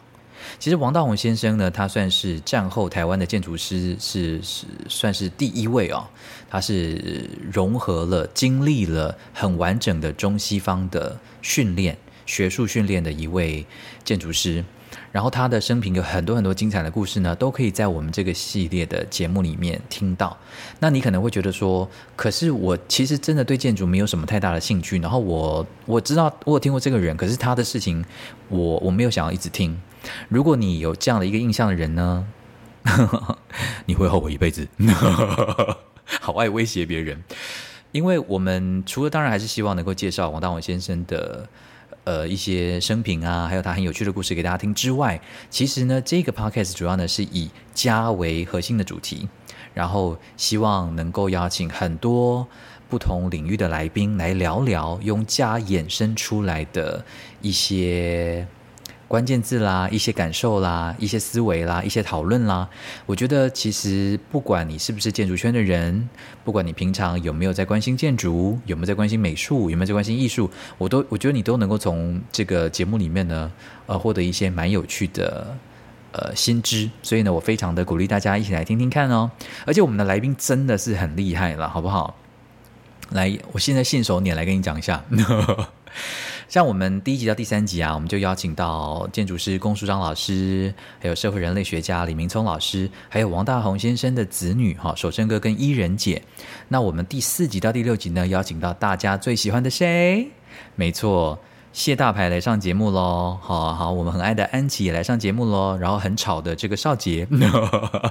[0.59, 6.05] 其实王道宏先生呢，他算是战后台湾的建筑师，是是算是第一位哦。
[6.49, 13.65] 他是融合了、经历了很完整的中西方的训练、学术训练的一位
[14.03, 14.63] 建筑师。
[15.11, 20.35] 然后他的生平有很多很多精彩的故事呢，都可以在我们这个系列的节目里面听到。
[20.79, 24.99] 那你可能会觉得说，可是我其实真的对建筑没有什么太大的兴趣。
[24.99, 28.03] 然后我我知道我有听过这个人，可是他的事情
[28.49, 29.79] 我我没有想要一直听。
[30.29, 32.27] 如果你有这样的一个印象的人呢，
[33.85, 34.67] 你会后悔一辈子。
[36.21, 37.23] 好爱威胁别人，
[37.91, 41.47] 因为我们除了当然还是希望能够介绍王大王先生的。
[42.05, 49.29] 呃，一些生平啊，还有他很有趣的故事给大家听之外，其实呢，这个 podcast 主要呢是以家为核心的主题，
[49.73, 52.45] 然后希望能够邀请很多
[52.89, 57.05] 不同领域的来宾来聊聊用家衍生出来的
[57.41, 58.45] 一些。
[59.07, 62.67] 关键字啦，一些感受啦，一些思维啦，一些讨论啦。
[63.05, 66.09] 我觉得其实不管你是不是建筑圈的人，
[66.43, 73.51] 不管你平常有没有在关心建筑，有没有在关心美术，有没有在关心艺术，我都我觉得你都能够从这个节目里面呢，
[73.85, 75.55] 呃，获得一些蛮有趣的
[76.11, 76.89] 呃新知。
[77.03, 79.29] 所以呢，我非常的鼓励大家一起来听听看哦。
[79.65, 82.15] 而且我们的来宾真的是很厉害了，好不好？
[83.11, 85.03] 来，我现在信手拈来跟你讲一下。
[86.53, 96.21] 像我们第一集到第三集啊，我们就邀请到建筑师龚书章老师，还有社会人类学家李明聪老师，还有王大宏先生的子女哈，守生哥跟伊人姐。
[96.67, 100.29] 那我们第四集到第六集呢，邀请到大家最喜欢的谁？
[100.75, 101.39] 没错，
[101.71, 103.35] 谢大牌来上节目喽。
[103.41, 105.75] 好好，我们很爱的安琪也来上节目喽。
[105.75, 107.27] 然后很吵的这个少杰，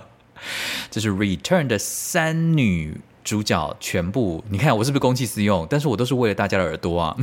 [0.90, 3.01] 这是 Return 的三女。
[3.25, 5.66] 主角全部，你看我是不是公器私用？
[5.70, 7.16] 但是我都是为了大家的耳朵啊，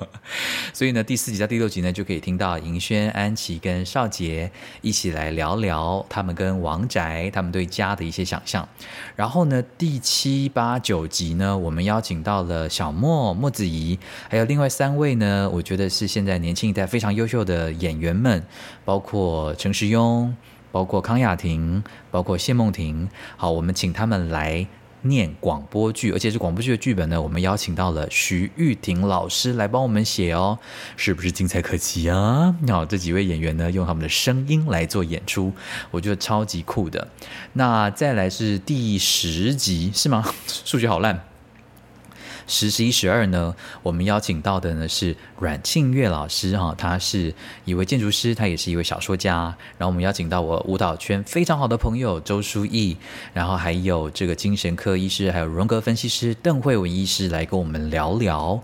[0.74, 4.50] 所以呢，第四集到第六集呢，就可以听到银轩、安琪跟少杰
[4.82, 8.68] 一起来聊聊他们跟王宅、他们对家的一些想象。
[9.16, 18.44] 然后呢，第七、八、九集呢，我们邀请到了小莫、莫子怡，还有另外三位呢，我觉得是现在年轻一代非常优秀的演员们，
[18.84, 20.30] 包括陈时庸，
[20.70, 23.08] 包括康雅婷，包括谢梦婷。
[23.38, 24.66] 好，我们请他们来。
[25.02, 27.20] 念广播剧，而且是广播剧的剧本呢。
[27.20, 30.58] 我们邀请到了徐玉婷老师来帮我们写哦，
[30.96, 32.54] 是不是精彩可期啊？
[32.62, 35.52] 那这几位演员呢，用他们的声音来做演出，
[35.90, 37.08] 我觉得超级酷的。
[37.54, 40.24] 那再来是第十集是吗？
[40.64, 41.29] 数学好烂。
[42.50, 43.54] 十、十一、十二呢？
[43.82, 47.32] 我们邀请到的呢是阮庆月老师哈，他是
[47.64, 49.56] 一位建筑师，他也是一位小说家。
[49.78, 52.96] 然后我们邀请到我舞蹈圈非常好的朋友周书义，
[53.32, 58.60] 然后还有这个精神科医师，还有荣格分析师邓慧文医师来跟我们聊聊，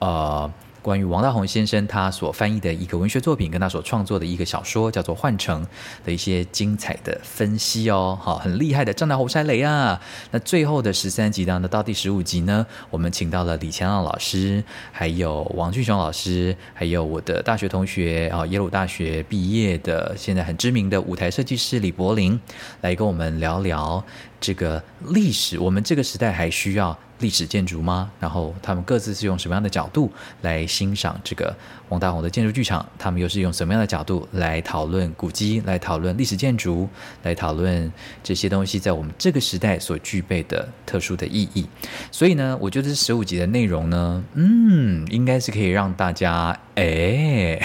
[0.00, 0.52] 呃。
[0.82, 5.62] 关于王大宏先生他所翻译的一个文学作品，跟他所创作的一个小说叫做《幻城》
[6.06, 10.00] 的一些精彩的分析哦，好，很厉害的张大侯塞雷啊。
[10.30, 14.62] 那最后的十三集当中，到第十五集呢，我们请到了李乾朗老师，
[14.92, 22.38] 还有王俊雄老师，还有我的大学同学啊，耶鲁大学毕业的，现在很知名的舞台设计师李柏林，
[22.80, 24.02] 来跟我们聊聊
[24.40, 25.58] 这个历史。
[25.58, 26.96] 我们这个时代还需要。
[27.20, 28.10] 历史建筑吗？
[28.20, 30.10] 然后他们各自是用什么样的角度
[30.42, 31.54] 来欣赏这个
[31.88, 32.86] 王大宏的建筑剧场？
[32.98, 36.88] 他们又是用什么样的角度来讨论古迹、来讨论历史建筑、
[37.22, 37.92] 来讨论
[38.22, 41.66] 这些东西在我们这个时代所具备的特殊的意义？
[42.12, 47.60] 所以呢，我觉得这十五集的内容呢，嗯，应该是可以让大家哎，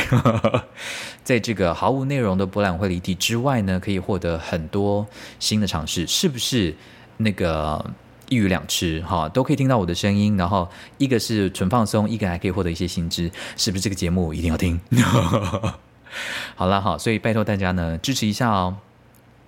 [1.23, 5.05] 在这个毫无内容的博览会离地之外呢，可以获得很多
[5.39, 6.75] 新的尝试，是不是？
[7.17, 7.85] 那个。
[8.30, 10.67] 一鱼两吃，哈，都可以听到我的声音，然后
[10.97, 13.84] 一个是纯放松，一个还可以获得一些新知，是不是？
[13.84, 14.80] 这个节目一定要听。
[16.55, 18.78] 好了，好，所以拜托大家呢支持一下哦。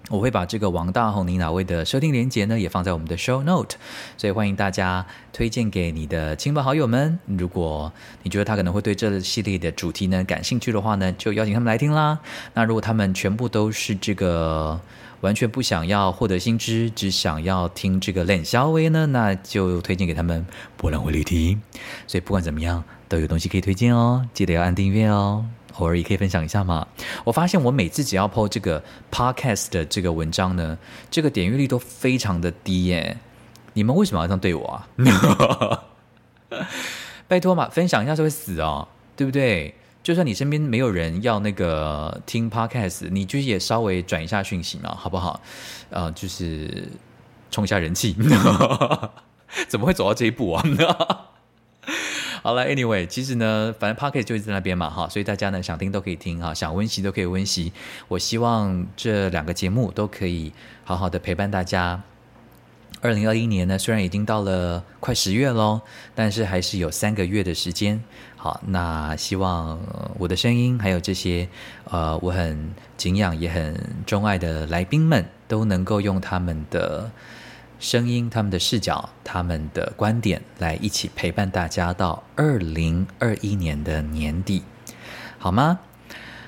[0.09, 3.78] 我会把这个王大宏、你哪位的收听连接呢，也放在我们的 show note，
[4.17, 7.17] 所以欢迎大家推荐给你的亲朋好友们。
[7.26, 12.19] 如果你觉得他可能会对这系列的主题呢感兴趣的话呢，就邀请他们来听啦。
[12.53, 14.80] 那如果他们全部都是这个。
[15.22, 20.45] 完全不想要获得新知，只想要听这个冷肖威呢，那就推荐给他们
[20.78, 21.61] 波浪会旅听。
[22.07, 25.45] 所以不管怎么样，都有东西可以推荐哦，记得要按订阅哦。
[25.78, 26.88] 偶尔也可以分享一下嘛。
[27.26, 30.78] 我发现我每次只要 PO 这个 podcast 的这个文章呢，
[31.11, 33.18] 这个点阅率都非常的低耶。
[33.74, 35.84] 你们为什么要这样对我啊？
[37.28, 38.88] 拜托嘛，分享一下就会死哦，
[39.18, 39.76] 对不对？
[40.05, 45.41] 就算你身边没有人要那个听 podcast，你就也稍微转一下讯息嘛，好不好？
[45.89, 46.87] 呃，就是
[47.49, 48.15] 冲一下人气。
[49.67, 50.63] 怎么会走到这一步啊？
[52.43, 57.73] 好了，Anyway，其实呢，反正 podcast 就在那边嘛，哈，所以大家呢想听都可以听哈，想温习都可以温习。
[58.07, 60.53] 我希望这两个节目都可以
[60.83, 62.03] 好好的陪伴大家。
[63.01, 65.81] 二零二一年呢，虽然已经到了快十月喽，
[66.13, 68.03] 但是还是有三个月的时间。
[68.45, 69.79] 好，那希望
[70.19, 71.49] 我的声音还有这些
[71.85, 73.75] 呃我很敬仰也很
[74.05, 77.09] 钟爱的来宾们，都能够用他们的。
[77.79, 84.61] 声音，他们的视角，他们的观点，来一起陪伴大家到二零二一年的年底，
[85.39, 85.79] 好吗？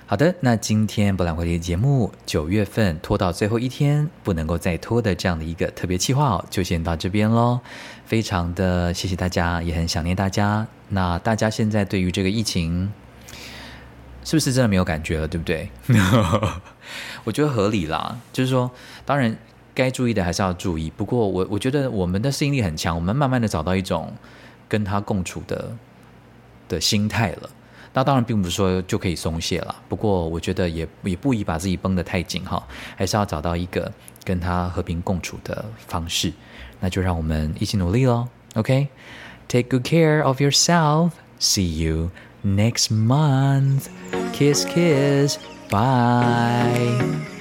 [0.05, 7.59] 好的，那今天博览会的节目九月份拖到最后一天，不能够再拖的这样的一个特别计划哦，就先到这边喽。
[8.05, 10.67] 非常的谢谢大家，也很想念大家。
[10.89, 12.91] 那大家现在对于这个疫情，
[14.23, 15.27] 是不是真的没有感觉了？
[15.27, 15.69] 对不对？
[17.23, 18.69] 我觉得合理啦，就是说，
[19.05, 19.38] 当然。
[19.77, 24.11] 该注意的还是要注意，不过我我觉得我们的适应力很强，我们慢慢的找到一种
[24.67, 25.71] 跟他共处的
[26.67, 27.49] 的心态了。
[27.93, 32.65] 那当然并不是说就可以松懈了，不过我觉得也也不宜把自己绷得太紧哈，
[32.95, 36.33] 还是要找到一个跟他和平共处的方式。
[36.79, 38.27] 那就让我们一起努力喽
[39.47, 41.19] ，OK？Take good care of yourself.
[41.39, 42.11] See you
[42.43, 43.89] next month.
[44.33, 45.37] Kiss, kiss.
[45.69, 47.36] Bye.